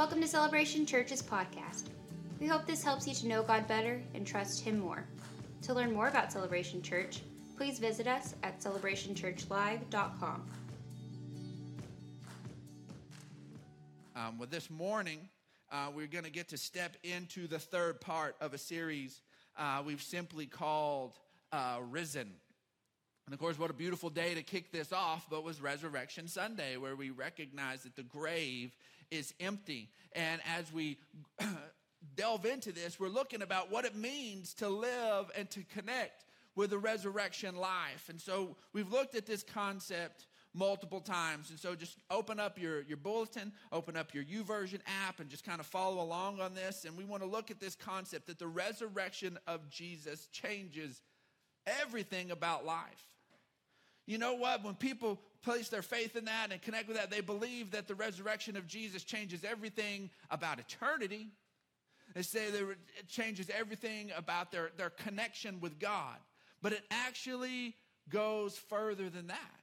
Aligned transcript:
Welcome 0.00 0.22
to 0.22 0.28
Celebration 0.28 0.86
Church's 0.86 1.20
podcast. 1.20 1.90
We 2.40 2.46
hope 2.46 2.64
this 2.64 2.82
helps 2.82 3.06
you 3.06 3.12
to 3.16 3.28
know 3.28 3.42
God 3.42 3.68
better 3.68 4.00
and 4.14 4.26
trust 4.26 4.64
Him 4.64 4.78
more. 4.78 5.04
To 5.60 5.74
learn 5.74 5.92
more 5.92 6.08
about 6.08 6.32
Celebration 6.32 6.80
Church, 6.80 7.20
please 7.58 7.78
visit 7.78 8.06
us 8.06 8.34
at 8.42 8.60
celebrationchurchlive.com. 8.60 10.50
Um, 14.16 14.38
well, 14.38 14.48
this 14.50 14.70
morning, 14.70 15.28
uh, 15.70 15.88
we're 15.94 16.06
going 16.06 16.24
to 16.24 16.30
get 16.30 16.48
to 16.48 16.56
step 16.56 16.96
into 17.04 17.46
the 17.46 17.58
third 17.58 18.00
part 18.00 18.36
of 18.40 18.54
a 18.54 18.58
series 18.58 19.20
uh, 19.58 19.82
we've 19.84 20.02
simply 20.02 20.46
called 20.46 21.12
uh, 21.52 21.76
Risen. 21.90 22.32
And 23.26 23.34
of 23.34 23.38
course, 23.38 23.58
what 23.58 23.70
a 23.70 23.74
beautiful 23.74 24.08
day 24.08 24.34
to 24.34 24.42
kick 24.42 24.72
this 24.72 24.94
off, 24.94 25.26
but 25.28 25.44
was 25.44 25.60
Resurrection 25.60 26.26
Sunday, 26.26 26.78
where 26.78 26.96
we 26.96 27.10
recognize 27.10 27.82
that 27.82 27.96
the 27.96 28.02
grave 28.02 28.74
is 29.10 29.34
empty. 29.40 29.90
And 30.12 30.40
as 30.56 30.72
we 30.72 30.98
delve 32.16 32.46
into 32.46 32.72
this, 32.72 32.98
we're 32.98 33.08
looking 33.08 33.42
about 33.42 33.70
what 33.70 33.84
it 33.84 33.96
means 33.96 34.54
to 34.54 34.68
live 34.68 35.30
and 35.36 35.50
to 35.50 35.62
connect 35.74 36.24
with 36.56 36.70
the 36.70 36.78
resurrection 36.78 37.56
life. 37.56 38.08
And 38.08 38.20
so 38.20 38.56
we've 38.72 38.90
looked 38.90 39.14
at 39.14 39.26
this 39.26 39.42
concept 39.42 40.26
multiple 40.52 41.00
times. 41.00 41.50
And 41.50 41.58
so 41.58 41.74
just 41.74 41.96
open 42.10 42.40
up 42.40 42.58
your, 42.58 42.82
your 42.82 42.96
bulletin, 42.96 43.52
open 43.70 43.96
up 43.96 44.14
your 44.14 44.24
YouVersion 44.24 44.80
app, 45.06 45.20
and 45.20 45.30
just 45.30 45.44
kind 45.44 45.60
of 45.60 45.66
follow 45.66 46.02
along 46.02 46.40
on 46.40 46.54
this. 46.54 46.84
And 46.84 46.96
we 46.96 47.04
want 47.04 47.22
to 47.22 47.28
look 47.28 47.50
at 47.50 47.60
this 47.60 47.76
concept 47.76 48.26
that 48.26 48.38
the 48.38 48.48
resurrection 48.48 49.38
of 49.46 49.68
Jesus 49.70 50.26
changes 50.32 51.00
everything 51.66 52.30
about 52.30 52.66
life. 52.66 53.04
You 54.06 54.18
know 54.18 54.34
what? 54.34 54.64
When 54.64 54.74
people 54.74 55.20
place 55.42 55.68
their 55.68 55.82
faith 55.82 56.16
in 56.16 56.26
that 56.26 56.52
and 56.52 56.60
connect 56.60 56.88
with 56.88 56.96
that, 56.96 57.10
they 57.10 57.20
believe 57.20 57.70
that 57.70 57.88
the 57.88 57.94
resurrection 57.94 58.56
of 58.56 58.66
Jesus 58.66 59.04
changes 59.04 59.44
everything 59.44 60.10
about 60.30 60.58
eternity. 60.58 61.28
They 62.14 62.22
say 62.22 62.50
that 62.50 62.62
it 62.98 63.08
changes 63.08 63.50
everything 63.50 64.10
about 64.16 64.50
their, 64.50 64.70
their 64.76 64.90
connection 64.90 65.60
with 65.60 65.78
God. 65.78 66.16
But 66.62 66.72
it 66.72 66.82
actually 66.90 67.76
goes 68.08 68.56
further 68.56 69.08
than 69.08 69.28
that. 69.28 69.60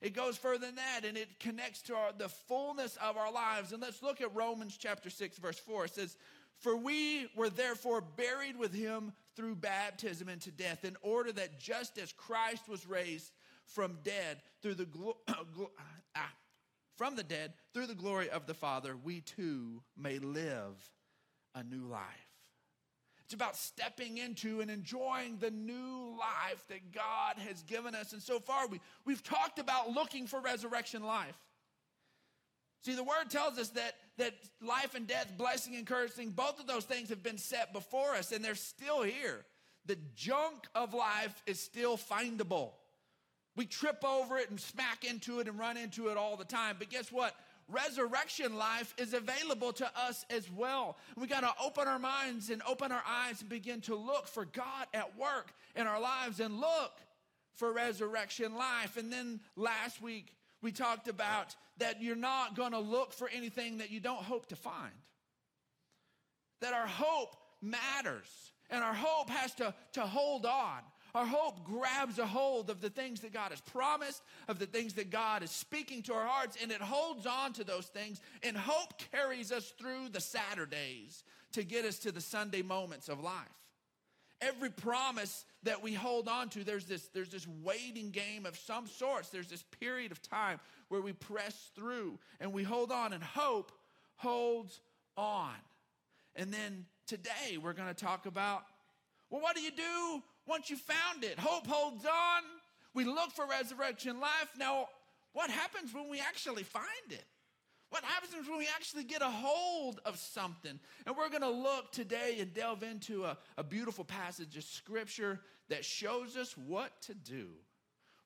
It 0.00 0.14
goes 0.14 0.38
further 0.38 0.66
than 0.66 0.76
that 0.76 1.04
and 1.04 1.16
it 1.16 1.40
connects 1.40 1.82
to 1.82 1.94
our, 1.94 2.12
the 2.16 2.28
fullness 2.28 2.96
of 3.02 3.16
our 3.16 3.30
lives. 3.30 3.72
And 3.72 3.82
let's 3.82 4.02
look 4.02 4.20
at 4.20 4.34
Romans 4.34 4.78
chapter 4.78 5.10
6, 5.10 5.36
verse 5.38 5.58
4. 5.58 5.86
It 5.86 5.94
says, 5.94 6.16
For 6.60 6.76
we 6.76 7.28
were 7.36 7.50
therefore 7.50 8.00
buried 8.00 8.56
with 8.56 8.72
him 8.72 9.12
through 9.36 9.56
baptism 9.56 10.28
into 10.28 10.50
death, 10.50 10.84
in 10.84 10.96
order 11.02 11.32
that 11.32 11.60
just 11.60 11.98
as 11.98 12.12
Christ 12.12 12.68
was 12.68 12.86
raised 12.86 13.32
from 13.74 13.98
dead 14.02 14.38
through 14.62 14.74
the 14.74 14.84
glo- 14.86 15.16
ah, 16.16 16.32
from 16.96 17.16
the 17.16 17.22
dead 17.22 17.54
through 17.72 17.86
the 17.86 17.94
glory 17.94 18.28
of 18.28 18.46
the 18.46 18.54
Father, 18.54 18.96
we 18.96 19.20
too 19.20 19.82
may 19.96 20.18
live 20.18 20.90
a 21.54 21.62
new 21.62 21.86
life. 21.86 22.04
It's 23.24 23.34
about 23.34 23.56
stepping 23.56 24.18
into 24.18 24.60
and 24.60 24.70
enjoying 24.70 25.38
the 25.38 25.52
new 25.52 26.16
life 26.18 26.64
that 26.68 26.90
God 26.92 27.36
has 27.46 27.62
given 27.62 27.94
us. 27.94 28.12
And 28.12 28.20
so 28.20 28.40
far, 28.40 28.66
we, 28.66 28.80
we've 29.04 29.22
talked 29.22 29.60
about 29.60 29.90
looking 29.90 30.26
for 30.26 30.40
resurrection 30.40 31.04
life. 31.04 31.38
See, 32.82 32.94
the 32.94 33.04
word 33.04 33.30
tells 33.30 33.56
us 33.56 33.68
that, 33.70 33.94
that 34.18 34.34
life 34.60 34.96
and 34.96 35.06
death, 35.06 35.32
blessing 35.38 35.76
and 35.76 35.86
cursing, 35.86 36.30
both 36.30 36.58
of 36.58 36.66
those 36.66 36.84
things 36.84 37.10
have 37.10 37.22
been 37.22 37.38
set 37.38 37.72
before 37.72 38.16
us 38.16 38.32
and 38.32 38.44
they're 38.44 38.54
still 38.56 39.02
here. 39.02 39.44
The 39.86 39.98
junk 40.16 40.66
of 40.74 40.92
life 40.92 41.40
is 41.46 41.60
still 41.60 41.96
findable. 41.96 42.72
We 43.56 43.66
trip 43.66 44.04
over 44.04 44.38
it 44.38 44.50
and 44.50 44.60
smack 44.60 45.04
into 45.04 45.40
it 45.40 45.48
and 45.48 45.58
run 45.58 45.76
into 45.76 46.08
it 46.08 46.16
all 46.16 46.36
the 46.36 46.44
time. 46.44 46.76
But 46.78 46.90
guess 46.90 47.10
what? 47.10 47.34
resurrection 47.72 48.56
life 48.56 48.94
is 48.98 49.14
available 49.14 49.72
to 49.74 49.90
us 49.96 50.24
as 50.30 50.50
well. 50.50 50.96
We 51.16 51.26
got 51.26 51.40
to 51.40 51.52
open 51.64 51.88
our 51.88 51.98
minds 51.98 52.50
and 52.50 52.62
open 52.68 52.92
our 52.92 53.02
eyes 53.06 53.40
and 53.40 53.48
begin 53.48 53.80
to 53.82 53.94
look 53.94 54.26
for 54.26 54.44
God 54.44 54.86
at 54.92 55.18
work 55.18 55.52
in 55.76 55.86
our 55.86 56.00
lives 56.00 56.40
and 56.40 56.60
look 56.60 56.92
for 57.54 57.72
resurrection 57.72 58.54
life. 58.54 58.96
And 58.96 59.12
then 59.12 59.40
last 59.56 60.02
week, 60.02 60.34
we 60.62 60.72
talked 60.72 61.08
about 61.08 61.54
that 61.78 62.02
you're 62.02 62.16
not 62.16 62.56
going 62.56 62.72
to 62.72 62.78
look 62.78 63.12
for 63.12 63.28
anything 63.28 63.78
that 63.78 63.90
you 63.90 64.00
don't 64.00 64.22
hope 64.22 64.46
to 64.46 64.56
find. 64.56 64.92
That 66.60 66.74
our 66.74 66.86
hope 66.86 67.36
matters 67.62 68.28
and 68.68 68.84
our 68.84 68.94
hope 68.94 69.30
has 69.30 69.54
to, 69.54 69.74
to 69.92 70.02
hold 70.02 70.46
on. 70.46 70.80
Our 71.14 71.26
hope 71.26 71.64
grabs 71.64 72.18
a 72.18 72.26
hold 72.26 72.70
of 72.70 72.80
the 72.80 72.90
things 72.90 73.20
that 73.20 73.32
God 73.32 73.50
has 73.50 73.60
promised, 73.60 74.22
of 74.48 74.58
the 74.58 74.66
things 74.66 74.94
that 74.94 75.10
God 75.10 75.42
is 75.42 75.50
speaking 75.50 76.02
to 76.04 76.14
our 76.14 76.26
hearts, 76.26 76.56
and 76.62 76.70
it 76.70 76.80
holds 76.80 77.26
on 77.26 77.52
to 77.54 77.64
those 77.64 77.86
things. 77.86 78.20
And 78.42 78.56
hope 78.56 78.94
carries 79.12 79.50
us 79.52 79.72
through 79.78 80.10
the 80.10 80.20
Saturdays 80.20 81.24
to 81.52 81.64
get 81.64 81.84
us 81.84 81.98
to 82.00 82.12
the 82.12 82.20
Sunday 82.20 82.62
moments 82.62 83.08
of 83.08 83.20
life. 83.20 83.34
Every 84.40 84.70
promise 84.70 85.44
that 85.64 85.82
we 85.82 85.92
hold 85.92 86.26
on 86.26 86.48
to, 86.50 86.64
there's 86.64 86.86
this, 86.86 87.08
there's 87.08 87.28
this 87.28 87.46
waiting 87.62 88.10
game 88.10 88.46
of 88.46 88.56
some 88.56 88.86
sorts. 88.86 89.28
There's 89.28 89.48
this 89.48 89.64
period 89.80 90.12
of 90.12 90.22
time 90.22 90.60
where 90.88 91.02
we 91.02 91.12
press 91.12 91.70
through 91.74 92.18
and 92.40 92.52
we 92.52 92.62
hold 92.62 92.90
on, 92.90 93.12
and 93.12 93.22
hope 93.22 93.70
holds 94.16 94.80
on. 95.16 95.54
And 96.36 96.52
then 96.52 96.86
today 97.06 97.58
we're 97.62 97.74
going 97.74 97.88
to 97.88 97.94
talk 97.94 98.26
about 98.26 98.62
well, 99.30 99.40
what 99.40 99.54
do 99.54 99.62
you 99.62 99.70
do 99.70 100.22
once 100.46 100.70
you 100.70 100.76
found 100.76 101.24
it. 101.24 101.38
Hope 101.38 101.66
holds 101.66 102.04
on. 102.04 102.42
We 102.94 103.04
look 103.04 103.32
for 103.32 103.46
resurrection 103.46 104.20
life. 104.20 104.50
Now, 104.58 104.88
what 105.32 105.50
happens 105.50 105.94
when 105.94 106.08
we 106.10 106.20
actually 106.20 106.64
find 106.64 106.86
it? 107.10 107.24
What 107.90 108.04
happens 108.04 108.48
when 108.48 108.58
we 108.58 108.68
actually 108.74 109.04
get 109.04 109.20
a 109.20 109.30
hold 109.30 110.00
of 110.04 110.16
something? 110.16 110.78
And 111.06 111.16
we're 111.16 111.28
going 111.28 111.42
to 111.42 111.50
look 111.50 111.90
today 111.90 112.36
and 112.38 112.54
delve 112.54 112.84
into 112.84 113.24
a, 113.24 113.36
a 113.58 113.64
beautiful 113.64 114.04
passage 114.04 114.56
of 114.56 114.62
scripture 114.62 115.40
that 115.68 115.84
shows 115.84 116.36
us 116.36 116.56
what 116.56 117.00
to 117.02 117.14
do 117.14 117.48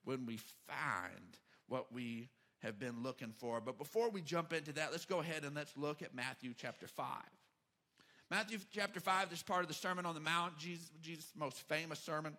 when 0.05 0.27
we 0.27 0.39
find 0.67 1.39
what 1.69 1.93
we 1.93 2.29
have 2.63 2.79
been 2.79 3.03
looking 3.03 3.33
for. 3.33 3.61
But 3.61 3.79
before 3.79 4.11
we 4.11 4.21
jump 4.21 4.53
into 4.53 4.73
that, 4.75 4.93
let's 4.93 5.07
go 5.07 5.21
ahead 5.21 5.45
and 5.45 5.55
let's 5.55 5.77
look 5.77 6.03
at 6.03 6.15
Matthew 6.15 6.53
chapter 6.57 6.87
5. 6.87 7.07
Matthew 8.34 8.59
chapter 8.72 8.99
5, 8.99 9.31
this 9.31 9.45
part 9.45 9.62
of 9.62 9.69
the 9.69 9.75
Sermon 9.75 10.05
on 10.05 10.15
the 10.17 10.21
Mount, 10.21 10.59
Jesus, 10.59 10.91
Jesus' 11.00 11.31
most 11.37 11.56
famous 11.69 12.00
sermon. 12.00 12.37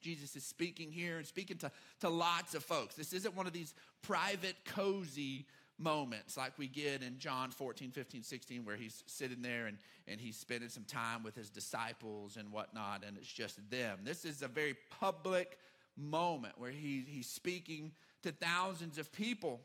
Jesus 0.00 0.34
is 0.34 0.42
speaking 0.42 0.90
here 0.90 1.18
and 1.18 1.24
speaking 1.24 1.58
to, 1.58 1.70
to 2.00 2.08
lots 2.08 2.56
of 2.56 2.64
folks. 2.64 2.96
This 2.96 3.12
isn't 3.12 3.36
one 3.36 3.46
of 3.46 3.52
these 3.52 3.72
private, 4.02 4.56
cozy 4.64 5.46
moments 5.78 6.36
like 6.36 6.58
we 6.58 6.66
get 6.66 7.04
in 7.04 7.20
John 7.20 7.52
14, 7.52 7.92
15, 7.92 8.24
16, 8.24 8.64
where 8.64 8.74
he's 8.74 9.04
sitting 9.06 9.42
there 9.42 9.66
and, 9.66 9.78
and 10.08 10.20
he's 10.20 10.36
spending 10.36 10.70
some 10.70 10.82
time 10.82 11.22
with 11.22 11.36
his 11.36 11.50
disciples 11.50 12.36
and 12.36 12.50
whatnot, 12.50 13.04
and 13.06 13.16
it's 13.16 13.32
just 13.32 13.60
them. 13.70 14.00
This 14.02 14.24
is 14.24 14.42
a 14.42 14.48
very 14.48 14.74
public 14.98 15.56
moment 15.96 16.54
where 16.58 16.72
he, 16.72 17.04
he's 17.06 17.28
speaking 17.28 17.92
to 18.24 18.32
thousands 18.32 18.98
of 18.98 19.12
people. 19.12 19.60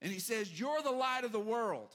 And 0.00 0.10
he 0.10 0.20
says, 0.20 0.58
You're 0.58 0.80
the 0.80 0.90
light 0.90 1.24
of 1.24 1.32
the 1.32 1.38
world. 1.38 1.94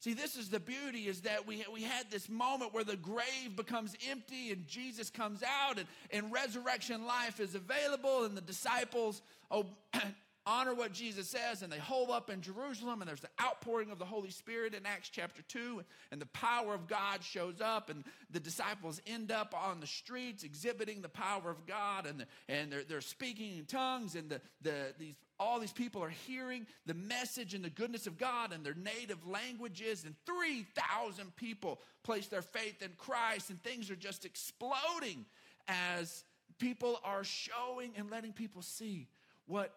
See, 0.00 0.14
this 0.14 0.34
is 0.36 0.48
the 0.48 0.60
beauty 0.60 1.08
is 1.08 1.20
that 1.22 1.46
we, 1.46 1.62
we 1.72 1.82
had 1.82 2.10
this 2.10 2.26
moment 2.30 2.72
where 2.72 2.84
the 2.84 2.96
grave 2.96 3.54
becomes 3.54 3.94
empty 4.10 4.50
and 4.50 4.66
Jesus 4.66 5.10
comes 5.10 5.42
out 5.42 5.78
and, 5.78 5.86
and 6.10 6.32
resurrection 6.32 7.04
life 7.04 7.38
is 7.38 7.54
available 7.54 8.24
and 8.24 8.34
the 8.34 8.40
disciples 8.40 9.20
oh, 9.50 9.66
honor 10.46 10.72
what 10.72 10.94
Jesus 10.94 11.28
says 11.28 11.60
and 11.60 11.70
they 11.70 11.78
hold 11.78 12.08
up 12.08 12.30
in 12.30 12.40
Jerusalem 12.40 13.02
and 13.02 13.10
there's 13.10 13.20
the 13.20 13.28
outpouring 13.42 13.90
of 13.90 13.98
the 13.98 14.06
Holy 14.06 14.30
Spirit 14.30 14.72
in 14.72 14.86
Acts 14.86 15.10
chapter 15.10 15.42
2 15.42 15.82
and 16.12 16.18
the 16.18 16.26
power 16.26 16.72
of 16.72 16.88
God 16.88 17.22
shows 17.22 17.60
up 17.60 17.90
and 17.90 18.02
the 18.30 18.40
disciples 18.40 19.02
end 19.06 19.30
up 19.30 19.54
on 19.54 19.80
the 19.80 19.86
streets 19.86 20.44
exhibiting 20.44 21.02
the 21.02 21.10
power 21.10 21.50
of 21.50 21.66
God 21.66 22.06
and, 22.06 22.20
the, 22.20 22.26
and 22.48 22.72
they're, 22.72 22.84
they're 22.84 23.00
speaking 23.02 23.58
in 23.58 23.66
tongues 23.66 24.14
and 24.14 24.30
the, 24.30 24.40
the, 24.62 24.94
these 24.98 25.16
all 25.40 25.58
these 25.58 25.72
people 25.72 26.04
are 26.04 26.10
hearing 26.10 26.66
the 26.84 26.94
message 26.94 27.54
and 27.54 27.64
the 27.64 27.70
goodness 27.70 28.06
of 28.06 28.18
God 28.18 28.52
in 28.52 28.62
their 28.62 28.74
native 28.74 29.26
languages, 29.26 30.04
and 30.04 30.14
3,000 30.26 31.34
people 31.34 31.80
place 32.04 32.28
their 32.28 32.42
faith 32.42 32.82
in 32.82 32.90
Christ, 32.98 33.48
and 33.48 33.60
things 33.62 33.90
are 33.90 33.96
just 33.96 34.26
exploding 34.26 35.24
as 35.66 36.24
people 36.58 37.00
are 37.02 37.24
showing 37.24 37.92
and 37.96 38.10
letting 38.10 38.32
people 38.32 38.60
see 38.60 39.08
what 39.46 39.72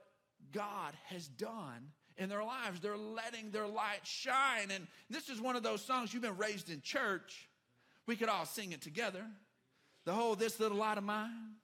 God 0.52 0.94
has 1.06 1.28
done 1.30 1.92
in 2.18 2.30
their 2.30 2.44
lives. 2.44 2.80
They're 2.80 2.98
letting 2.98 3.52
their 3.52 3.68
light 3.68 4.02
shine. 4.04 4.70
And 4.70 4.86
this 5.10 5.30
is 5.30 5.42
one 5.42 5.56
of 5.56 5.64
those 5.64 5.82
songs 5.82 6.14
you've 6.14 6.22
been 6.22 6.38
raised 6.38 6.70
in 6.70 6.82
church. 6.82 7.50
We 8.06 8.18
could 8.18 8.30
all 8.30 8.46
sing 8.46 8.74
it 8.74 8.82
together. 8.82 9.26
the 10.06 10.14
whole 10.14 10.36
this 10.36 10.60
little 10.60 10.78
light 10.78 10.98
of 10.98 11.04
mine, 11.04 11.56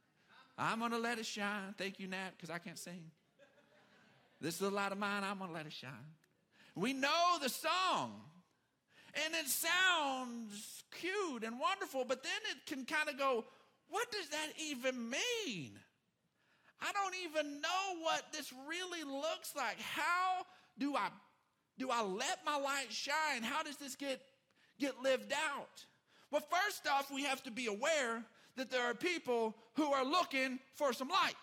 I'm 0.58 0.80
going 0.80 0.92
to 0.92 0.98
let 0.98 1.20
it 1.20 1.26
shine. 1.26 1.76
Thank 1.78 2.00
you, 2.00 2.08
Nat, 2.08 2.32
because 2.36 2.50
I 2.50 2.58
can't 2.58 2.78
sing. 2.78 3.12
This 4.42 4.56
is 4.56 4.62
little 4.62 4.78
light 4.78 4.92
of 4.92 4.98
mine, 4.98 5.24
I'm 5.24 5.38
going 5.38 5.50
to 5.50 5.56
let 5.56 5.66
it 5.66 5.74
shine. 5.74 5.92
We 6.76 6.94
know 6.94 7.38
the 7.42 7.50
song. 7.50 8.22
And 9.26 9.34
it 9.34 9.48
sounds 9.48 10.84
cute 11.00 11.44
and 11.44 11.60
wonderful, 11.60 12.06
but 12.08 12.24
then 12.24 12.32
it 12.52 12.66
can 12.66 12.86
kind 12.86 13.10
of 13.10 13.18
go, 13.18 13.44
what 13.90 14.12
does 14.12 14.30
that 14.30 14.50
even 14.70 15.10
mean? 15.10 15.72
I 16.82 16.92
don't 16.94 17.16
even 17.24 17.60
know 17.60 18.02
what 18.02 18.32
this 18.32 18.54
really 18.68 19.04
looks 19.04 19.56
like. 19.56 19.80
How 19.80 20.46
do 20.78 20.96
I 20.96 21.10
do 21.78 21.90
I 21.90 22.04
let 22.04 22.40
my 22.46 22.58
light 22.58 22.88
shine? 22.90 23.42
How 23.42 23.64
does 23.64 23.78
this 23.78 23.96
get 23.96 24.22
get 24.80 25.02
lived 25.02 25.34
out? 25.34 25.86
Well, 26.32 26.42
first 26.42 26.88
off, 26.88 27.12
we 27.12 27.24
have 27.24 27.42
to 27.44 27.52
be 27.52 27.66
aware 27.66 28.24
that 28.56 28.70
there 28.70 28.84
are 28.84 28.94
people 28.94 29.56
who 29.76 29.92
are 29.92 30.06
looking 30.06 30.60
for 30.76 30.94
some 30.94 31.10
light. 31.10 31.36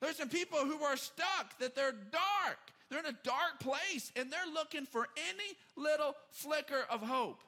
There's 0.00 0.16
some 0.16 0.28
people 0.28 0.58
who 0.58 0.82
are 0.82 0.96
stuck, 0.96 1.58
that 1.58 1.74
they're 1.74 1.92
dark. 1.92 2.58
They're 2.88 3.00
in 3.00 3.06
a 3.06 3.18
dark 3.24 3.60
place 3.60 4.12
and 4.14 4.30
they're 4.30 4.52
looking 4.52 4.86
for 4.86 5.08
any 5.16 5.56
little 5.76 6.14
flicker 6.30 6.84
of 6.90 7.00
hope. 7.00 7.42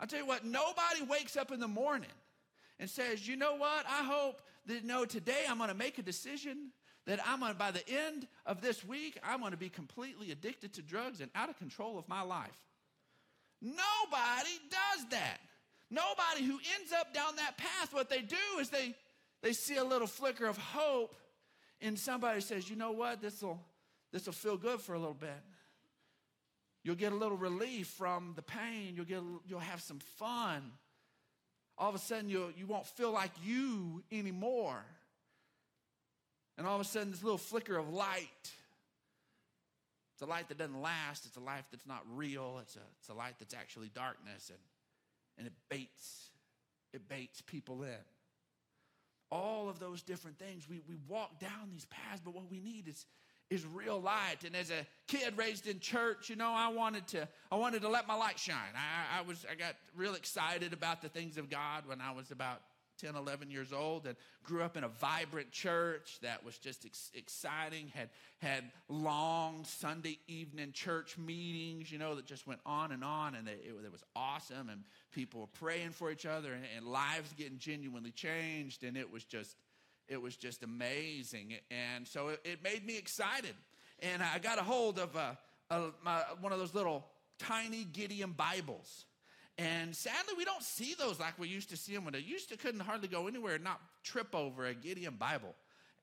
I'll 0.00 0.06
tell 0.06 0.20
you 0.20 0.26
what, 0.26 0.44
nobody 0.44 1.02
wakes 1.08 1.36
up 1.36 1.52
in 1.52 1.60
the 1.60 1.68
morning 1.68 2.10
and 2.78 2.88
says, 2.88 3.26
you 3.26 3.36
know 3.36 3.56
what, 3.56 3.84
I 3.86 4.02
hope 4.04 4.40
that, 4.66 4.84
know, 4.84 5.04
today 5.04 5.44
I'm 5.48 5.58
going 5.58 5.68
to 5.68 5.76
make 5.76 5.98
a 5.98 6.02
decision 6.02 6.70
that 7.06 7.20
I'm 7.26 7.40
going 7.40 7.52
to, 7.52 7.58
by 7.58 7.70
the 7.70 7.86
end 7.88 8.26
of 8.46 8.60
this 8.60 8.84
week, 8.84 9.18
I'm 9.22 9.40
going 9.40 9.52
to 9.52 9.58
be 9.58 9.68
completely 9.68 10.30
addicted 10.30 10.72
to 10.74 10.82
drugs 10.82 11.20
and 11.20 11.30
out 11.34 11.50
of 11.50 11.58
control 11.58 11.98
of 11.98 12.08
my 12.08 12.22
life. 12.22 12.58
Nobody 13.60 14.58
does 14.70 15.06
that. 15.10 15.38
Nobody 15.90 16.44
who 16.44 16.58
ends 16.78 16.92
up 16.98 17.14
down 17.14 17.36
that 17.36 17.56
path, 17.58 17.92
what 17.92 18.08
they 18.08 18.20
do 18.22 18.36
is 18.58 18.70
they, 18.70 18.94
they 19.44 19.52
see 19.52 19.76
a 19.76 19.84
little 19.84 20.06
flicker 20.06 20.46
of 20.46 20.56
hope 20.56 21.14
and 21.82 21.98
somebody 21.98 22.40
says, 22.40 22.70
you 22.70 22.76
know 22.76 22.92
what, 22.92 23.20
this 23.20 23.42
will 23.42 23.60
this 24.10 24.24
will 24.24 24.32
feel 24.32 24.56
good 24.56 24.80
for 24.80 24.94
a 24.94 24.98
little 24.98 25.12
bit. 25.12 25.42
You'll 26.82 26.94
get 26.94 27.12
a 27.12 27.16
little 27.16 27.36
relief 27.36 27.88
from 27.88 28.32
the 28.36 28.42
pain. 28.42 28.94
You'll, 28.94 29.04
get, 29.04 29.20
you'll 29.46 29.58
have 29.58 29.82
some 29.82 29.98
fun. 30.18 30.62
All 31.76 31.88
of 31.88 31.94
a 31.94 31.98
sudden, 31.98 32.28
you 32.30 32.54
you 32.56 32.66
won't 32.66 32.86
feel 32.86 33.12
like 33.12 33.32
you 33.44 34.02
anymore. 34.10 34.82
And 36.56 36.66
all 36.66 36.76
of 36.76 36.80
a 36.80 36.84
sudden, 36.84 37.10
this 37.10 37.22
little 37.22 37.36
flicker 37.36 37.76
of 37.76 37.90
light. 37.90 38.52
It's 40.14 40.22
a 40.22 40.26
light 40.26 40.48
that 40.48 40.56
doesn't 40.56 40.80
last. 40.80 41.26
It's 41.26 41.36
a 41.36 41.40
life 41.40 41.64
that's 41.70 41.86
not 41.86 42.02
real. 42.14 42.60
It's 42.62 42.76
a, 42.76 42.84
it's 43.00 43.08
a 43.10 43.14
light 43.14 43.34
that's 43.38 43.52
actually 43.54 43.90
darkness. 43.94 44.48
And, 44.48 44.58
and 45.36 45.46
it 45.48 45.52
baits, 45.68 46.30
it 46.94 47.08
baits 47.08 47.42
people 47.42 47.82
in. 47.82 47.90
All 49.34 49.68
of 49.68 49.80
those 49.80 50.02
different 50.02 50.38
things. 50.38 50.68
We, 50.68 50.80
we 50.88 50.94
walk 51.08 51.40
down 51.40 51.68
these 51.72 51.86
paths, 51.86 52.22
but 52.24 52.34
what 52.34 52.48
we 52.48 52.60
need 52.60 52.86
is, 52.86 53.04
is 53.50 53.66
real 53.66 54.00
light. 54.00 54.44
And 54.46 54.54
as 54.54 54.70
a 54.70 54.86
kid 55.08 55.36
raised 55.36 55.66
in 55.66 55.80
church, 55.80 56.30
you 56.30 56.36
know, 56.36 56.52
I 56.54 56.68
wanted 56.68 57.08
to, 57.08 57.28
I 57.50 57.56
wanted 57.56 57.82
to 57.82 57.88
let 57.88 58.06
my 58.06 58.14
light 58.14 58.38
shine. 58.38 58.74
I, 58.76 59.18
I 59.18 59.22
was, 59.22 59.44
I 59.50 59.56
got 59.56 59.74
real 59.96 60.14
excited 60.14 60.72
about 60.72 61.02
the 61.02 61.08
things 61.08 61.36
of 61.36 61.50
God 61.50 61.82
when 61.86 62.00
I 62.00 62.12
was 62.12 62.30
about 62.30 62.60
10, 62.98 63.16
11 63.16 63.50
years 63.50 63.72
old 63.72 64.06
and 64.06 64.16
grew 64.42 64.62
up 64.62 64.76
in 64.76 64.84
a 64.84 64.88
vibrant 64.88 65.50
church 65.50 66.18
that 66.22 66.44
was 66.44 66.58
just 66.58 66.84
ex- 66.84 67.10
exciting, 67.14 67.88
had, 67.94 68.10
had 68.38 68.64
long 68.88 69.64
Sunday 69.64 70.18
evening 70.28 70.72
church 70.72 71.16
meetings, 71.18 71.90
you 71.90 71.98
know, 71.98 72.14
that 72.14 72.26
just 72.26 72.46
went 72.46 72.60
on 72.64 72.92
and 72.92 73.04
on. 73.04 73.34
And 73.34 73.48
it, 73.48 73.64
it, 73.64 73.84
it 73.84 73.92
was 73.92 74.02
awesome. 74.14 74.68
And 74.68 74.82
people 75.12 75.40
were 75.40 75.46
praying 75.46 75.90
for 75.90 76.10
each 76.10 76.26
other 76.26 76.52
and, 76.52 76.64
and 76.76 76.86
lives 76.86 77.32
getting 77.34 77.58
genuinely 77.58 78.10
changed. 78.10 78.84
And 78.84 78.96
it 78.96 79.10
was 79.10 79.24
just, 79.24 79.56
it 80.08 80.20
was 80.20 80.36
just 80.36 80.62
amazing. 80.62 81.54
And 81.70 82.06
so 82.06 82.28
it, 82.28 82.40
it 82.44 82.62
made 82.62 82.86
me 82.86 82.98
excited. 82.98 83.54
And 84.00 84.22
I 84.22 84.38
got 84.38 84.58
a 84.58 84.62
hold 84.62 84.98
of 84.98 85.14
a, 85.16 85.38
a, 85.70 85.90
my, 86.04 86.22
one 86.40 86.52
of 86.52 86.58
those 86.58 86.74
little 86.74 87.04
tiny 87.38 87.84
Gideon 87.84 88.32
Bibles. 88.32 89.06
And 89.56 89.94
sadly, 89.94 90.34
we 90.36 90.44
don't 90.44 90.62
see 90.62 90.94
those 90.98 91.20
like 91.20 91.38
we 91.38 91.48
used 91.48 91.70
to 91.70 91.76
see 91.76 91.94
them 91.94 92.04
when 92.04 92.12
they 92.12 92.20
used 92.20 92.48
to 92.48 92.56
couldn't 92.56 92.80
hardly 92.80 93.08
go 93.08 93.28
anywhere 93.28 93.54
and 93.54 93.64
not 93.64 93.80
trip 94.02 94.34
over 94.34 94.66
a 94.66 94.74
Gideon 94.74 95.14
Bible. 95.14 95.54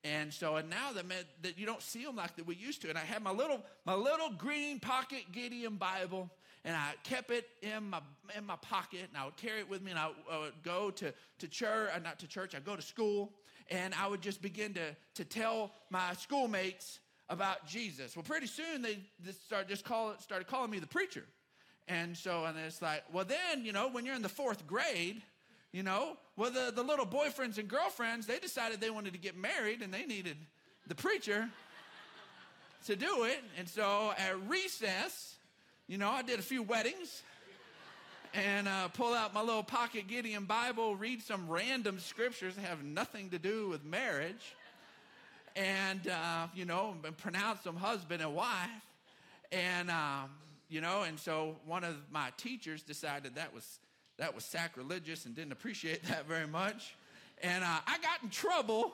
And 0.03 0.33
so, 0.33 0.55
and 0.55 0.69
now 0.69 0.93
that 0.93 1.05
that 1.43 1.59
you 1.59 1.65
don't 1.65 1.81
see 1.81 2.03
them 2.03 2.15
like 2.15 2.35
that 2.37 2.47
we 2.47 2.55
used 2.55 2.81
to. 2.83 2.89
And 2.89 2.97
I 2.97 3.01
had 3.01 3.21
my 3.21 3.31
little, 3.31 3.61
my 3.85 3.93
little 3.93 4.31
green 4.31 4.79
pocket 4.79 5.25
Gideon 5.31 5.75
Bible, 5.75 6.29
and 6.63 6.75
I 6.75 6.93
kept 7.03 7.29
it 7.29 7.45
in 7.61 7.89
my 7.89 7.99
in 8.35 8.45
my 8.45 8.55
pocket, 8.55 9.09
and 9.09 9.17
I 9.21 9.25
would 9.25 9.37
carry 9.37 9.59
it 9.59 9.69
with 9.69 9.81
me, 9.83 9.91
and 9.91 9.99
I 9.99 10.09
would 10.39 10.63
go 10.63 10.89
to 10.91 11.13
to 11.39 11.47
church, 11.47 11.91
uh, 11.93 11.99
not 11.99 12.19
to 12.19 12.27
church, 12.27 12.55
I'd 12.55 12.65
go 12.65 12.75
to 12.75 12.81
school, 12.81 13.33
and 13.69 13.93
I 13.93 14.07
would 14.07 14.21
just 14.21 14.41
begin 14.41 14.73
to 14.73 14.95
to 15.15 15.25
tell 15.25 15.71
my 15.91 16.13
schoolmates 16.13 16.99
about 17.29 17.67
Jesus. 17.67 18.15
Well, 18.15 18.23
pretty 18.23 18.47
soon 18.47 18.81
they 18.81 18.97
just 19.23 19.45
started 19.45 19.69
just 19.69 19.85
call 19.85 20.15
started 20.19 20.47
calling 20.47 20.71
me 20.71 20.79
the 20.79 20.87
preacher. 20.87 21.25
And 21.91 22.15
so, 22.15 22.45
and 22.45 22.57
it's 22.57 22.81
like, 22.81 23.03
well, 23.11 23.25
then, 23.25 23.65
you 23.65 23.73
know, 23.73 23.89
when 23.89 24.05
you're 24.05 24.15
in 24.15 24.21
the 24.21 24.29
fourth 24.29 24.65
grade, 24.65 25.21
you 25.73 25.83
know, 25.83 26.15
well, 26.37 26.49
the, 26.49 26.71
the 26.73 26.83
little 26.83 27.05
boyfriends 27.05 27.57
and 27.57 27.67
girlfriends, 27.67 28.25
they 28.25 28.39
decided 28.39 28.79
they 28.79 28.89
wanted 28.89 29.11
to 29.11 29.19
get 29.19 29.37
married 29.37 29.81
and 29.81 29.93
they 29.93 30.05
needed 30.05 30.37
the 30.87 30.95
preacher 30.95 31.49
to 32.85 32.95
do 32.95 33.25
it. 33.25 33.43
And 33.57 33.67
so 33.67 34.13
at 34.17 34.41
recess, 34.47 35.35
you 35.87 35.97
know, 35.97 36.09
I 36.09 36.21
did 36.21 36.39
a 36.39 36.41
few 36.41 36.63
weddings 36.63 37.23
and 38.33 38.69
uh, 38.69 38.87
pull 38.87 39.13
out 39.13 39.33
my 39.33 39.41
little 39.41 39.61
pocket 39.61 40.07
Gideon 40.07 40.45
Bible, 40.45 40.95
read 40.95 41.21
some 41.21 41.49
random 41.49 41.99
scriptures 41.99 42.55
that 42.55 42.61
have 42.61 42.85
nothing 42.85 43.31
to 43.31 43.37
do 43.37 43.67
with 43.67 43.83
marriage, 43.83 44.55
and, 45.57 46.07
uh, 46.07 46.47
you 46.55 46.63
know, 46.63 46.95
pronounce 47.17 47.63
them 47.63 47.75
husband 47.75 48.21
and 48.21 48.33
wife. 48.33 48.69
And, 49.51 49.91
um, 49.91 50.29
you 50.71 50.79
know, 50.79 51.03
and 51.03 51.19
so 51.19 51.57
one 51.65 51.83
of 51.83 51.95
my 52.11 52.29
teachers 52.37 52.81
decided 52.81 53.35
that 53.35 53.53
was 53.53 53.79
that 54.17 54.33
was 54.33 54.45
sacrilegious 54.45 55.25
and 55.25 55.35
didn't 55.35 55.51
appreciate 55.51 56.03
that 56.07 56.27
very 56.27 56.47
much. 56.47 56.95
And 57.43 57.63
uh, 57.63 57.79
I 57.85 57.97
got 57.97 58.23
in 58.23 58.29
trouble 58.29 58.93